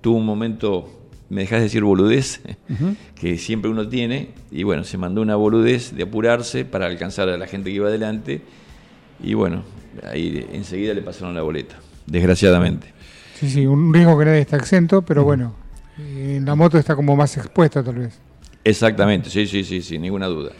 tuvo 0.00 0.16
un 0.16 0.26
momento, 0.26 0.97
me 1.28 1.42
dejás 1.42 1.60
decir 1.60 1.82
boludez, 1.82 2.40
que 3.14 3.38
siempre 3.38 3.70
uno 3.70 3.88
tiene, 3.88 4.30
y 4.50 4.62
bueno, 4.62 4.84
se 4.84 4.96
mandó 4.96 5.20
una 5.20 5.36
boludez 5.36 5.94
de 5.94 6.04
apurarse 6.04 6.64
para 6.64 6.86
alcanzar 6.86 7.28
a 7.28 7.36
la 7.36 7.46
gente 7.46 7.70
que 7.70 7.76
iba 7.76 7.88
adelante, 7.88 8.42
y 9.22 9.34
bueno, 9.34 9.62
ahí 10.10 10.46
enseguida 10.52 10.94
le 10.94 11.02
pasaron 11.02 11.34
la 11.34 11.42
boleta, 11.42 11.76
desgraciadamente. 12.06 12.92
Sí, 13.34 13.48
sí, 13.50 13.66
un 13.66 13.92
riesgo 13.92 14.18
que 14.18 14.24
nadie 14.24 14.40
está 14.40 14.56
exento, 14.56 15.02
pero 15.02 15.22
bueno, 15.22 15.54
eh, 15.98 16.36
en 16.38 16.44
la 16.44 16.54
moto 16.54 16.78
está 16.78 16.96
como 16.96 17.14
más 17.14 17.36
expuesta 17.36 17.82
tal 17.82 17.96
vez. 17.96 18.18
Exactamente, 18.64 19.30
sí, 19.30 19.46
sí, 19.46 19.64
sí, 19.64 19.82
sin 19.82 20.02
ninguna 20.02 20.26
duda. 20.26 20.50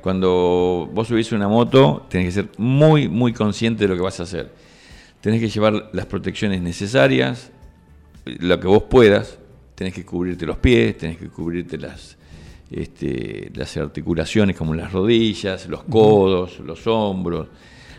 Cuando 0.00 0.88
vos 0.92 1.08
subís 1.08 1.32
una 1.32 1.48
moto, 1.48 2.06
tenés 2.08 2.28
que 2.28 2.32
ser 2.32 2.48
muy, 2.56 3.08
muy 3.08 3.32
consciente 3.32 3.84
de 3.84 3.88
lo 3.88 3.96
que 3.96 4.02
vas 4.02 4.20
a 4.20 4.22
hacer. 4.22 4.50
Tenés 5.20 5.40
que 5.40 5.48
llevar 5.48 5.90
las 5.92 6.06
protecciones 6.06 6.62
necesarias, 6.62 7.50
lo 8.24 8.58
que 8.60 8.66
vos 8.66 8.84
puedas. 8.84 9.39
Tenés 9.80 9.94
que 9.94 10.04
cubrirte 10.04 10.44
los 10.44 10.58
pies, 10.58 10.98
tenés 10.98 11.16
que 11.16 11.28
cubrirte 11.28 11.78
las, 11.78 12.18
este, 12.70 13.50
las 13.54 13.74
articulaciones 13.78 14.54
como 14.54 14.74
las 14.74 14.92
rodillas, 14.92 15.66
los 15.68 15.84
codos, 15.84 16.60
los 16.60 16.86
hombros, 16.86 17.48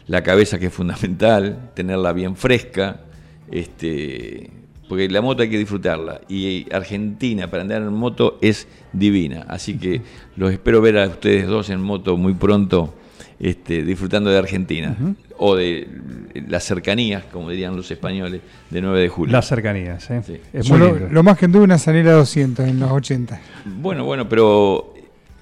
la 0.06 0.22
cabeza 0.22 0.60
que 0.60 0.68
es 0.68 0.74
fundamental, 0.76 1.72
tenerla 1.74 2.14
bien 2.14 2.36
fresca, 2.36 3.02
este, 3.50 4.52
porque 4.88 5.10
la 5.10 5.22
moto 5.24 5.42
hay 5.42 5.50
que 5.50 5.58
disfrutarla. 5.58 6.22
Y 6.30 6.72
Argentina 6.72 7.50
para 7.50 7.64
andar 7.64 7.82
en 7.82 7.92
moto 7.94 8.38
es 8.44 8.68
divina, 8.94 9.48
así 9.48 9.80
que 9.80 10.04
los 10.36 10.52
espero 10.52 10.82
ver 10.82 11.00
a 11.00 11.08
ustedes 11.08 11.48
dos 11.48 11.72
en 11.72 11.82
moto 11.82 12.16
muy 12.16 12.36
pronto 12.36 12.94
este, 13.40 13.82
disfrutando 13.82 14.30
de 14.30 14.38
Argentina 14.38 14.96
o 15.40 15.56
de 15.56 15.88
las 16.48 16.64
cercanías, 16.64 17.24
como 17.32 17.50
dirían 17.50 17.76
los 17.76 17.90
españoles, 17.92 18.42
de 18.70 18.82
9 18.82 19.00
de 19.02 19.10
julio. 19.10 19.32
Las 19.34 19.48
cercanías, 19.48 20.10
¿eh? 20.12 20.22
Sí. 20.26 20.38
Es 20.54 20.66
Yo 20.68 20.78
muy 20.78 21.10
lo, 21.10 21.24
más 21.24 21.38
que 21.38 21.46
anduve 21.46 21.64
una 21.64 21.78
Sanela 21.78 22.14
200 22.14 22.68
en 22.68 22.80
los 22.80 22.92
80. 22.92 23.40
Bueno, 23.66 24.04
bueno, 24.06 24.28
pero 24.30 24.94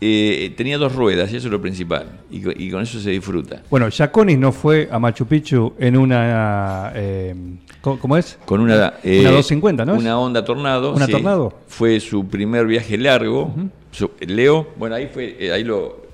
eh, 0.02 0.54
tenía 0.56 0.78
dos 0.78 0.95
ruedas 0.95 1.32
y 1.34 1.38
eso 1.38 1.47
es 1.47 1.52
lo 1.52 1.62
principal 1.62 2.08
y, 2.32 2.41
co- 2.41 2.52
y 2.56 2.71
con 2.71 2.82
eso 2.84 2.99
se 2.99 3.10
disfruta. 3.12 3.62
Bueno, 3.69 3.89
Yaconis 3.89 4.38
no 4.38 4.52
fue 4.52 4.88
a 4.91 4.97
Machu 4.99 5.25
Picchu 5.25 5.73
en 5.78 5.97
una. 5.97 6.91
eh, 6.95 7.36
¿cómo, 7.82 8.15
es? 8.17 8.38
Con 8.45 8.62
una, 8.62 8.93
eh, 9.04 9.19
Una 9.19 9.32
250, 9.32 9.86
¿no? 9.86 9.95
Una 9.95 10.17
Honda 10.19 10.43
Tornado. 10.45 10.93
¿Una 10.93 11.08
Tornado? 11.08 11.54
Fue 11.67 11.99
su 11.99 12.28
primer 12.28 12.65
viaje 12.65 12.97
largo. 12.97 13.54
Su- 13.91 14.12
Leo, 14.21 14.69
bueno, 14.78 14.95
ahí 14.95 15.10
fue, 15.12 15.36
eh, 15.39 15.52
ahí 15.52 15.63
lo, 15.63 16.06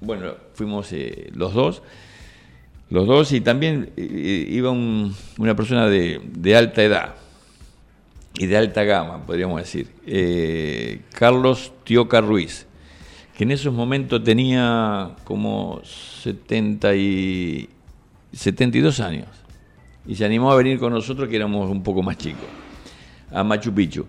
bueno, 0.00 0.32
fuimos 0.54 0.92
eh, 0.92 1.30
los 1.34 1.54
dos. 1.54 1.82
Los 2.90 3.06
dos 3.06 3.32
y 3.32 3.40
también 3.40 3.90
eh, 3.96 4.46
iba 4.50 4.70
un- 4.70 5.14
una 5.38 5.54
persona 5.54 5.86
de, 5.86 6.20
alta 6.56 6.82
edad 6.82 7.14
y 8.36 8.46
de 8.46 8.56
alta 8.56 8.82
gama, 8.82 9.24
podríamos 9.24 9.60
decir. 9.60 9.88
Eh, 10.06 11.02
Carlos 11.12 11.72
Tioca 11.84 12.20
Ruiz, 12.20 12.66
que 13.36 13.44
en 13.44 13.52
esos 13.52 13.72
momentos 13.72 14.24
tenía 14.24 15.14
como 15.24 15.80
70 15.84 16.94
y 16.96 17.68
72 18.32 18.98
años 19.00 19.28
y 20.06 20.16
se 20.16 20.24
animó 20.24 20.50
a 20.50 20.56
venir 20.56 20.78
con 20.80 20.92
nosotros 20.92 21.28
que 21.28 21.36
éramos 21.36 21.70
un 21.70 21.82
poco 21.84 22.02
más 22.02 22.16
chicos, 22.18 22.48
a 23.30 23.44
Machu 23.44 23.72
Picchu. 23.72 24.06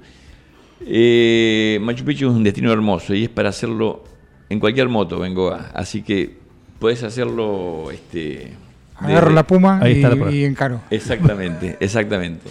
Eh, 0.84 1.78
Machu 1.82 2.04
Picchu 2.04 2.30
es 2.30 2.36
un 2.36 2.44
destino 2.44 2.72
hermoso 2.72 3.14
y 3.14 3.26
es 3.26 3.30
para 3.30 3.50
hacerlo 3.50 4.04
en 4.50 4.60
cualquier 4.60 4.90
moto, 4.90 5.20
vengo 5.20 5.52
a, 5.52 5.70
así 5.76 6.02
que 6.02 6.38
puedes 6.80 7.04
hacerlo 7.04 7.92
este, 7.92 8.54
Agarro 9.02 9.30
de- 9.30 9.36
la 9.36 9.48
puma 9.48 9.80
Ahí 9.82 9.94
y, 9.94 9.96
está 10.04 10.16
la 10.16 10.32
y 10.32 10.44
encaro. 10.44 10.82
Exactamente, 10.90 11.78
exactamente. 11.82 12.50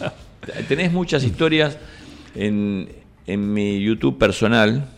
Tenés 0.69 0.93
muchas 0.93 1.23
historias 1.25 1.79
en, 2.35 2.89
en 3.27 3.53
mi 3.53 3.81
YouTube 3.81 4.19
personal. 4.19 4.89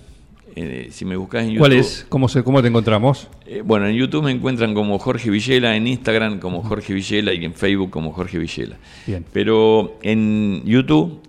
eh, 0.55 0.89
si 0.91 1.05
me 1.05 1.17
buscas 1.17 1.43
en 1.45 1.49
YouTube. 1.51 1.59
¿Cuál 1.61 1.73
es? 1.73 2.07
¿Cómo, 2.09 2.29
se, 2.29 2.43
¿Cómo 2.45 2.61
te 2.63 2.69
encontramos? 2.69 3.29
Eh, 3.47 3.63
bueno, 3.65 3.87
en 3.89 3.95
YouTube 3.97 4.23
me 4.25 4.31
encuentran 4.31 4.75
como 4.75 4.99
Jorge 4.99 5.31
Villela, 5.31 5.75
en 5.77 5.87
Instagram 5.87 6.39
como 6.41 6.63
Jorge 6.63 6.93
Villela 6.95 7.33
y 7.33 7.45
en 7.45 7.55
Facebook 7.55 7.91
como 7.91 8.13
Jorge 8.13 8.39
Villela. 8.39 8.77
Bien. 9.07 9.25
Pero 9.33 9.99
en 10.03 10.63
YouTube 10.65 11.21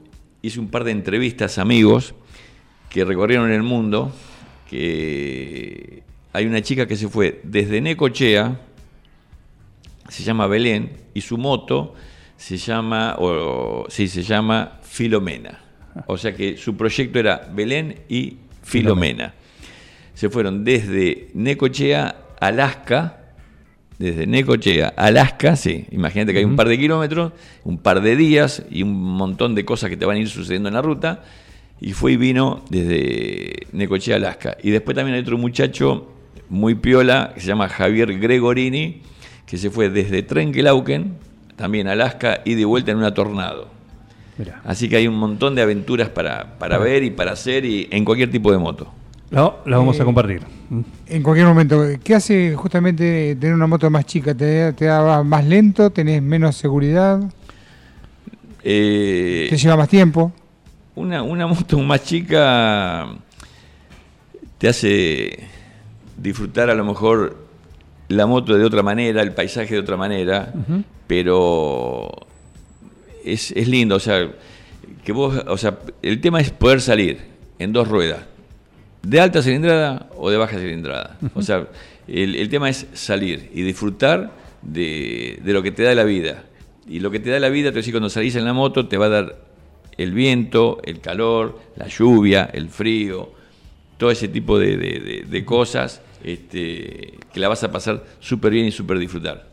hice 0.41 0.59
un 0.59 0.67
par 0.67 0.83
de 0.83 0.91
entrevistas 0.91 1.57
a 1.57 1.61
amigos 1.61 2.13
que 2.89 3.05
recorrieron 3.05 3.49
el 3.51 3.63
mundo, 3.63 4.11
que 4.69 6.03
hay 6.33 6.45
una 6.45 6.61
chica 6.61 6.85
que 6.87 6.95
se 6.95 7.07
fue 7.07 7.39
desde 7.43 7.79
Necochea, 7.81 8.59
se 10.13 10.23
llama 10.23 10.47
Belén, 10.47 10.91
y 11.13 11.21
su 11.21 11.37
moto 11.37 11.95
se 12.37 12.57
llama, 12.57 13.15
o, 13.19 13.85
sí, 13.89 14.07
se 14.07 14.21
llama 14.21 14.79
Filomena. 14.83 15.59
O 16.07 16.17
sea 16.17 16.35
que 16.35 16.57
su 16.57 16.75
proyecto 16.75 17.19
era 17.19 17.49
Belén 17.53 18.01
y 18.09 18.37
Filomena. 18.63 19.33
Se 20.13 20.29
fueron 20.29 20.63
desde 20.63 21.29
Necochea, 21.33 22.15
Alaska, 22.39 23.19
desde 23.97 24.27
Necochea, 24.27 24.93
Alaska, 24.95 25.55
sí, 25.55 25.85
imagínate 25.91 26.33
que 26.33 26.39
hay 26.39 26.45
un 26.45 26.55
par 26.55 26.67
de 26.67 26.77
kilómetros, 26.77 27.31
un 27.63 27.77
par 27.77 28.01
de 28.01 28.15
días 28.15 28.63
y 28.69 28.83
un 28.83 28.93
montón 28.93 29.55
de 29.55 29.65
cosas 29.65 29.89
que 29.89 29.97
te 29.97 30.05
van 30.05 30.17
a 30.17 30.19
ir 30.19 30.29
sucediendo 30.29 30.69
en 30.69 30.75
la 30.75 30.81
ruta. 30.81 31.23
Y 31.79 31.93
fue 31.93 32.13
y 32.13 32.17
vino 32.17 32.63
desde 32.69 33.67
Necochea, 33.71 34.15
Alaska. 34.15 34.57
Y 34.63 34.71
después 34.71 34.95
también 34.95 35.15
hay 35.15 35.21
otro 35.21 35.37
muchacho 35.37 36.11
muy 36.49 36.75
piola 36.75 37.31
que 37.33 37.41
se 37.41 37.47
llama 37.47 37.67
Javier 37.67 38.19
Gregorini, 38.19 39.01
que 39.45 39.57
se 39.57 39.69
fue 39.69 39.89
desde 39.89 40.23
Trenkelauken, 40.23 41.13
también 41.55 41.87
Alaska, 41.87 42.41
y 42.45 42.55
de 42.55 42.65
vuelta 42.65 42.91
en 42.91 42.97
una 42.97 43.13
tornado. 43.13 43.67
Así 44.65 44.89
que 44.89 44.95
hay 44.97 45.07
un 45.07 45.15
montón 45.15 45.53
de 45.53 45.61
aventuras 45.61 46.09
para, 46.09 46.57
para 46.57 46.77
ver 46.79 47.03
y 47.03 47.11
para 47.11 47.33
hacer 47.33 47.65
y 47.65 47.87
en 47.91 48.03
cualquier 48.03 48.31
tipo 48.31 48.51
de 48.51 48.57
moto. 48.57 48.91
No, 49.29 49.57
la 49.65 49.77
vamos 49.77 49.99
a 49.99 50.03
Eh, 50.03 50.05
compartir. 50.05 50.41
En 51.07 51.23
cualquier 51.23 51.47
momento, 51.47 51.83
¿qué 52.03 52.15
hace 52.15 52.55
justamente 52.55 53.35
tener 53.35 53.53
una 53.55 53.67
moto 53.67 53.89
más 53.89 54.05
chica? 54.05 54.33
¿Te, 54.33 54.73
te 54.73 54.85
da 54.85 55.23
más 55.23 55.45
lento? 55.45 55.89
¿Tenés 55.91 56.21
menos 56.21 56.55
seguridad? 56.55 57.19
Eh, 58.63 59.47
¿Te 59.49 59.57
lleva 59.57 59.75
más 59.77 59.89
tiempo? 59.89 60.31
Una, 60.95 61.21
una 61.23 61.47
moto 61.47 61.79
más 61.79 62.03
chica 62.03 63.07
te 64.57 64.67
hace 64.67 65.39
disfrutar 66.17 66.69
a 66.69 66.75
lo 66.75 66.85
mejor 66.85 67.42
la 68.09 68.25
moto 68.27 68.57
de 68.57 68.65
otra 68.65 68.83
manera, 68.83 69.21
el 69.21 69.31
paisaje 69.33 69.73
de 69.75 69.79
otra 69.79 69.97
manera, 69.97 70.53
pero 71.07 72.09
es, 73.23 73.51
es 73.51 73.67
lindo, 73.67 73.95
o 73.95 73.99
sea, 73.99 74.29
que 75.03 75.11
vos, 75.11 75.35
o 75.47 75.57
sea, 75.57 75.79
el 76.01 76.21
tema 76.21 76.39
es 76.41 76.49
poder 76.51 76.81
salir 76.81 77.19
en 77.59 77.73
dos 77.73 77.87
ruedas, 77.87 78.19
de 79.01 79.19
alta 79.19 79.41
cilindrada 79.41 80.09
o 80.17 80.29
de 80.29 80.37
baja 80.37 80.57
cilindrada. 80.57 81.17
O 81.35 81.41
sea, 81.41 81.67
el, 82.07 82.35
el 82.35 82.49
tema 82.49 82.69
es 82.69 82.87
salir 82.93 83.49
y 83.53 83.61
disfrutar 83.63 84.31
de, 84.61 85.39
de 85.43 85.53
lo 85.53 85.61
que 85.61 85.71
te 85.71 85.83
da 85.83 85.93
la 85.93 86.03
vida. 86.05 86.43
Y 86.87 86.99
lo 86.99 87.11
que 87.11 87.19
te 87.19 87.29
da 87.29 87.39
la 87.39 87.49
vida, 87.49 87.71
te 87.71 87.77
decir, 87.77 87.93
cuando 87.93 88.09
salís 88.09 88.35
en 88.35 88.45
la 88.45 88.53
moto, 88.53 88.87
te 88.87 88.97
va 88.97 89.05
a 89.07 89.09
dar 89.09 89.35
el 89.97 90.11
viento, 90.13 90.79
el 90.85 90.99
calor, 91.01 91.59
la 91.75 91.87
lluvia, 91.87 92.49
el 92.53 92.69
frío, 92.69 93.29
todo 93.97 94.09
ese 94.11 94.27
tipo 94.29 94.57
de- 94.57 94.77
de- 94.77 95.25
de 95.29 95.45
cosas 95.45 96.01
este, 96.23 97.13
que 97.33 97.39
la 97.39 97.47
vas 97.47 97.63
a 97.63 97.71
pasar 97.71 98.03
súper 98.19 98.51
bien 98.51 98.65
y 98.65 98.71
súper 98.71 98.97
disfrutar. 98.99 99.47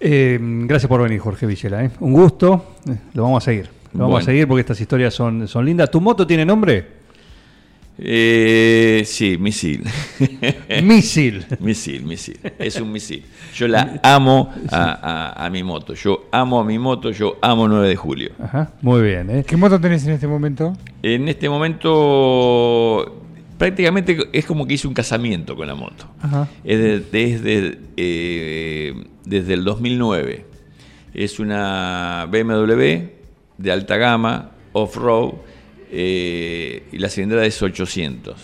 Eh, 0.00 0.38
gracias 0.40 0.88
por 0.88 1.02
venir, 1.02 1.20
Jorge 1.20 1.46
Villela. 1.46 1.84
¿eh? 1.84 1.90
Un 2.00 2.12
gusto. 2.12 2.74
Eh, 2.88 2.96
lo 3.14 3.22
vamos 3.24 3.42
a 3.42 3.46
seguir. 3.46 3.66
Lo 3.92 4.00
vamos 4.00 4.10
Bueno. 4.10 4.22
a 4.22 4.26
seguir 4.26 4.48
porque 4.48 4.60
estas 4.62 4.80
historias 4.80 5.14
son, 5.14 5.46
son 5.46 5.64
lindas. 5.64 5.90
¿Tu 5.90 6.00
moto 6.00 6.26
tiene 6.26 6.44
nombre? 6.44 7.02
Eh, 7.98 9.02
sí, 9.04 9.36
misil. 9.38 9.84
Misil. 10.82 11.44
misil, 11.60 12.02
misil. 12.04 12.38
Es 12.58 12.80
un 12.80 12.90
misil. 12.90 13.22
Yo 13.54 13.68
la 13.68 14.00
amo 14.02 14.52
a, 14.70 15.32
a- 15.36 15.44
a 15.46 15.50
mi 15.50 15.62
moto. 15.62 15.92
Yo 15.94 16.26
amo 16.32 16.58
a 16.58 16.64
mi 16.64 16.78
moto, 16.78 17.10
yo 17.10 17.38
amo 17.42 17.68
9 17.68 17.86
de 17.88 17.96
julio. 17.96 18.30
Ajá, 18.42 18.72
muy 18.80 19.02
bien. 19.02 19.28
¿eh? 19.30 19.44
¿Qué 19.46 19.56
moto 19.58 19.78
tenés 19.78 20.04
en 20.06 20.12
este 20.14 20.26
momento? 20.26 20.72
En 21.02 21.28
este 21.28 21.48
momento 21.50 23.22
prácticamente 23.66 24.16
es 24.32 24.44
como 24.44 24.66
que 24.66 24.74
hice 24.74 24.88
un 24.88 24.94
casamiento 24.94 25.54
con 25.54 25.68
la 25.68 25.76
moto. 25.76 26.06
Ajá. 26.20 26.48
Es 26.64 26.78
de- 26.80 26.98
desde, 27.00 27.78
eh, 27.96 29.04
desde 29.24 29.54
el 29.54 29.62
2009. 29.62 30.44
Es 31.14 31.38
una 31.38 32.26
BMW 32.28 33.08
de 33.58 33.70
alta 33.70 33.96
gama, 33.98 34.50
off-road, 34.72 35.34
eh, 35.92 36.82
y 36.90 36.98
la 36.98 37.08
cilindrada 37.08 37.46
es 37.46 37.62
800. 37.62 38.34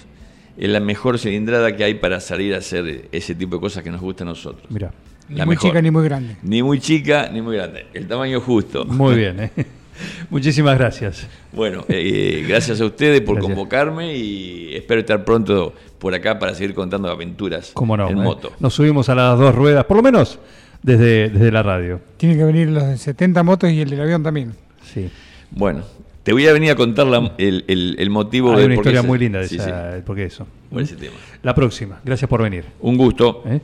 Es 0.56 0.68
la 0.68 0.78
mejor 0.78 1.18
cilindrada 1.18 1.74
que 1.74 1.82
hay 1.82 1.94
para 1.94 2.20
salir 2.20 2.54
a 2.54 2.58
hacer 2.58 3.08
ese 3.10 3.34
tipo 3.34 3.56
de 3.56 3.60
cosas 3.60 3.82
que 3.82 3.90
nos 3.90 4.00
gusta 4.00 4.22
a 4.22 4.26
nosotros. 4.26 4.66
Mira, 4.70 4.92
Ni 5.28 5.36
La 5.36 5.44
muy 5.46 5.56
mejor. 5.56 5.70
chica 5.70 5.82
ni 5.82 5.90
muy 5.90 6.04
grande. 6.04 6.36
Ni 6.44 6.62
muy 6.62 6.78
chica 6.78 7.28
ni 7.32 7.42
muy 7.42 7.56
grande. 7.56 7.86
El 7.92 8.06
tamaño 8.06 8.40
justo. 8.40 8.84
muy 8.84 9.16
bien. 9.16 9.40
¿eh? 9.40 9.50
Muchísimas 10.30 10.78
gracias. 10.78 11.26
Bueno, 11.52 11.84
eh, 11.88 12.44
gracias 12.48 12.80
a 12.80 12.84
ustedes 12.84 13.20
por 13.22 13.36
Gracias. 13.36 13.54
convocarme 13.54 14.16
y 14.16 14.74
espero 14.74 15.00
estar 15.00 15.24
pronto 15.24 15.72
por 15.98 16.14
acá 16.14 16.38
para 16.38 16.54
seguir 16.54 16.74
contando 16.74 17.08
aventuras 17.10 17.70
Cómo 17.74 17.96
no. 17.96 18.08
en 18.08 18.18
eh. 18.18 18.22
moto. 18.22 18.52
Nos 18.60 18.74
subimos 18.74 19.08
a 19.08 19.14
las 19.14 19.38
dos 19.38 19.54
ruedas, 19.54 19.84
por 19.84 19.96
lo 19.96 20.02
menos 20.02 20.38
desde, 20.82 21.28
desde 21.30 21.50
la 21.50 21.62
radio. 21.62 22.00
Tienen 22.16 22.38
que 22.38 22.44
venir 22.44 22.68
los 22.68 22.86
de 22.86 22.96
70 22.98 23.42
motos 23.42 23.70
y 23.70 23.80
el 23.80 23.90
del 23.90 24.00
avión 24.00 24.22
también. 24.22 24.52
Sí. 24.92 25.10
Bueno, 25.50 25.82
te 26.22 26.32
voy 26.32 26.46
a 26.46 26.52
venir 26.52 26.70
a 26.70 26.74
contar 26.76 27.06
la- 27.06 27.32
el, 27.38 27.64
el- 27.68 27.96
el 27.98 28.10
motivo 28.10 28.52
Hay 28.52 28.58
de 28.60 28.66
una 28.66 28.74
historia 28.76 29.02
muy 29.02 29.18
linda 29.18 29.40
de 29.40 29.48
sí, 29.48 29.56
esa, 29.56 29.96
sí, 29.96 30.02
por 30.04 30.14
qué 30.16 30.24
eso. 30.24 30.46
por 30.70 30.82
ese 30.82 30.94
tema. 30.96 31.16
La 31.42 31.54
próxima. 31.54 32.00
Gracias 32.04 32.28
por 32.28 32.42
venir. 32.42 32.64
Un 32.80 32.96
gusto. 32.96 33.42
¿eh? 33.46 33.60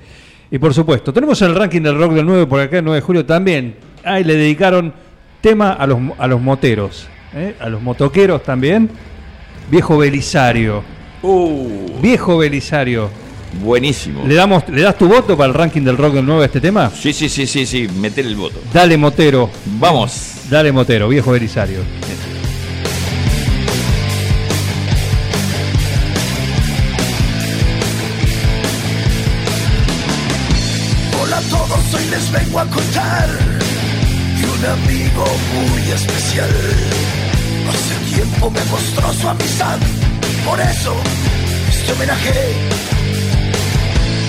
Y 0.51 0.59
por 0.59 0.72
supuesto, 0.74 1.12
tenemos 1.12 1.41
el 1.43 1.55
ranking 1.55 1.80
del 1.82 1.97
rock 1.99 2.12
del 2.14 2.26
9 2.26 2.47
por 2.47 2.61
acá, 2.61 2.78
el 2.78 2.85
9 2.85 2.97
de 2.97 3.03
julio 3.03 3.24
también. 3.26 3.74
Ahí 4.05 4.24
le 4.24 4.35
dedicaron 4.37 4.93
tema 5.45 5.74
a 5.74 5.86
los, 5.86 5.99
a 6.16 6.26
los 6.26 6.40
moteros, 6.40 7.07
¿eh? 7.34 7.55
a 7.61 7.68
los 7.68 7.82
motoqueros 7.82 8.42
también. 8.42 8.88
Viejo 9.70 9.99
Belisario. 9.99 10.82
Uh, 11.20 12.01
Viejo 12.01 12.38
Belisario. 12.38 13.11
buenísimo. 13.62 14.24
¿Le, 14.26 14.36
damos, 14.36 14.66
¿Le 14.70 14.80
das 14.80 14.97
tu 14.97 15.07
voto 15.07 15.36
para 15.36 15.49
el 15.49 15.55
ranking 15.55 15.82
del 15.82 15.99
rock 15.99 16.14
del 16.14 16.24
9 16.24 16.45
a 16.45 16.47
este 16.47 16.62
tema? 16.62 16.90
Sí, 16.90 17.12
sí, 17.12 17.28
sí, 17.28 17.47
sí, 17.47 17.66
sí, 17.66 17.86
meter 18.01 18.24
el 18.24 18.36
voto. 18.36 18.59
Dale 18.72 18.97
Motero. 18.97 19.51
Vamos. 19.78 20.49
Dale 20.49 20.72
Motero, 20.72 21.09
viejo 21.09 21.32
Belisario. 21.32 21.80
Hola 31.22 31.36
a 31.36 31.42
todos, 31.42 31.95
hoy 31.95 32.07
les 32.11 32.32
vengo 32.32 32.61
a 32.61 32.64
contar 32.64 33.64
un 34.59 34.64
amigo 34.66 35.24
muy 35.55 35.90
especial. 35.90 36.50
Hace 37.70 38.14
tiempo 38.14 38.50
me 38.50 38.64
mostró 38.64 39.12
su 39.12 39.28
amistad, 39.28 39.78
por 40.44 40.61
eso 40.61 40.94
este 41.68 41.92
homenaje. 41.92 42.55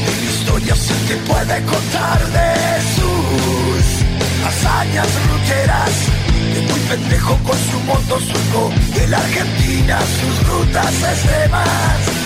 Mil 0.05 0.29
historias 0.29 0.79
se 0.79 0.93
te 1.07 1.15
puede 1.27 1.63
contar 1.65 2.19
de 2.37 2.81
sus 2.95 4.45
hazañas 4.47 5.07
ruteras. 5.31 5.91
De 6.53 6.61
muy 6.61 6.79
pendejo 6.89 7.37
con 7.43 7.57
su 7.57 7.79
moto 7.81 8.19
surco 8.19 8.71
de 8.95 9.07
la 9.07 9.17
Argentina, 9.17 9.99
sus 9.99 10.47
rutas 10.47 10.93
extremas. 11.03 12.24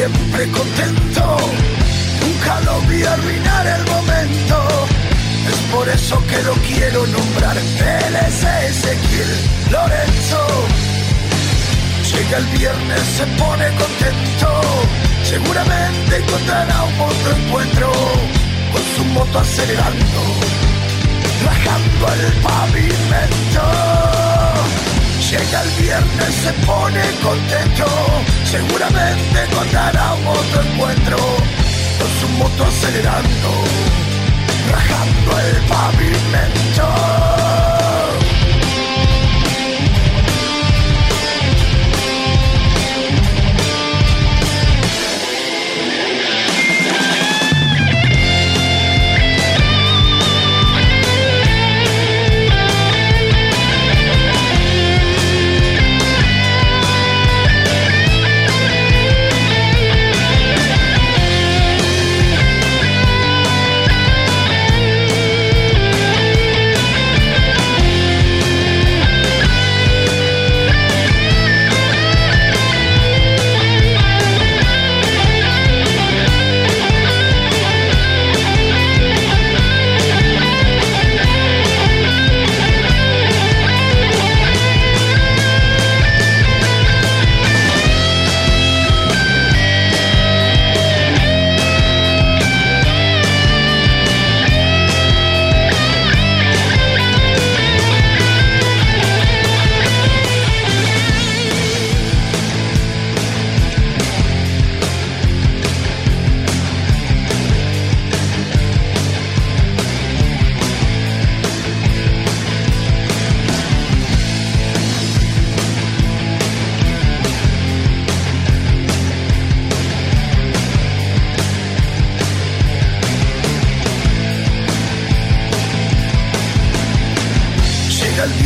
Siempre 0.00 0.50
contento. 0.50 1.36
Nunca 2.22 2.60
lo 2.60 2.80
vi 2.88 3.02
arruinar 3.04 3.66
el 3.66 3.84
momento. 3.84 4.56
Es 5.50 5.58
por 5.72 5.86
eso 5.88 6.16
que 6.26 6.42
lo 6.42 6.54
quiero 6.68 7.06
nombrar. 7.06 7.56
Él 7.58 8.16
es 8.26 8.36
Ezequiel 8.70 9.32
Lorenzo. 9.70 10.42
Llega 12.12 12.38
el 12.38 12.46
viernes, 12.46 13.02
se 13.18 13.26
pone 13.40 13.66
contento. 13.82 14.48
Seguramente 15.22 16.16
encontrará 16.16 16.82
un 16.84 17.00
otro 17.00 17.30
encuentro. 17.36 17.92
Con 18.72 18.82
su 18.96 19.04
moto 19.16 19.38
acelerando, 19.38 20.22
rajando 21.44 22.06
el 22.14 22.32
pavimento. 22.40 24.19
Llega 25.28 25.62
el 25.62 25.70
viernes, 25.82 26.34
se 26.42 26.52
pone 26.66 27.02
contento. 27.22 27.86
Seguramente 28.44 29.44
encontrará 29.44 30.14
un 30.14 30.26
otro 30.26 30.62
encuentro. 30.62 31.16
Con 31.98 32.08
su 32.20 32.28
moto 32.38 32.64
acelerando, 32.64 33.64
rajando 34.72 35.38
el 35.40 35.56
pavimento. 35.66 37.39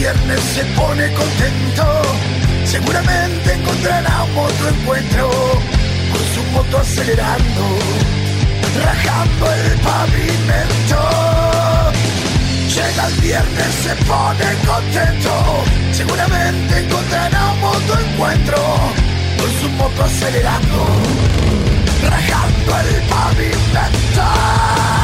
Viernes, 0.04 0.40
se 0.40 0.64
pone 0.76 1.12
contento. 1.14 1.84
Seguramente 2.64 3.52
encontrará 3.54 4.24
un 4.24 4.38
otro 4.38 4.68
encuentro. 4.68 5.30
Con 6.12 6.22
su 6.34 6.42
moto 6.52 6.78
acelerando, 6.78 7.64
rajando 8.84 9.44
el 9.52 9.80
pavimento. 9.80 11.00
Llega 12.74 13.06
el 13.06 13.14
viernes, 13.28 13.70
se 13.84 13.94
pone 14.04 14.48
contento. 14.66 15.32
Seguramente 15.92 16.78
encontrará 16.80 17.52
un 17.52 17.64
otro 17.64 17.94
encuentro. 18.06 18.58
Con 19.38 19.50
su 19.60 19.68
moto 19.70 20.04
acelerando, 20.04 20.86
rajando 22.10 22.70
el 22.90 23.02
pavimento. 23.08 25.03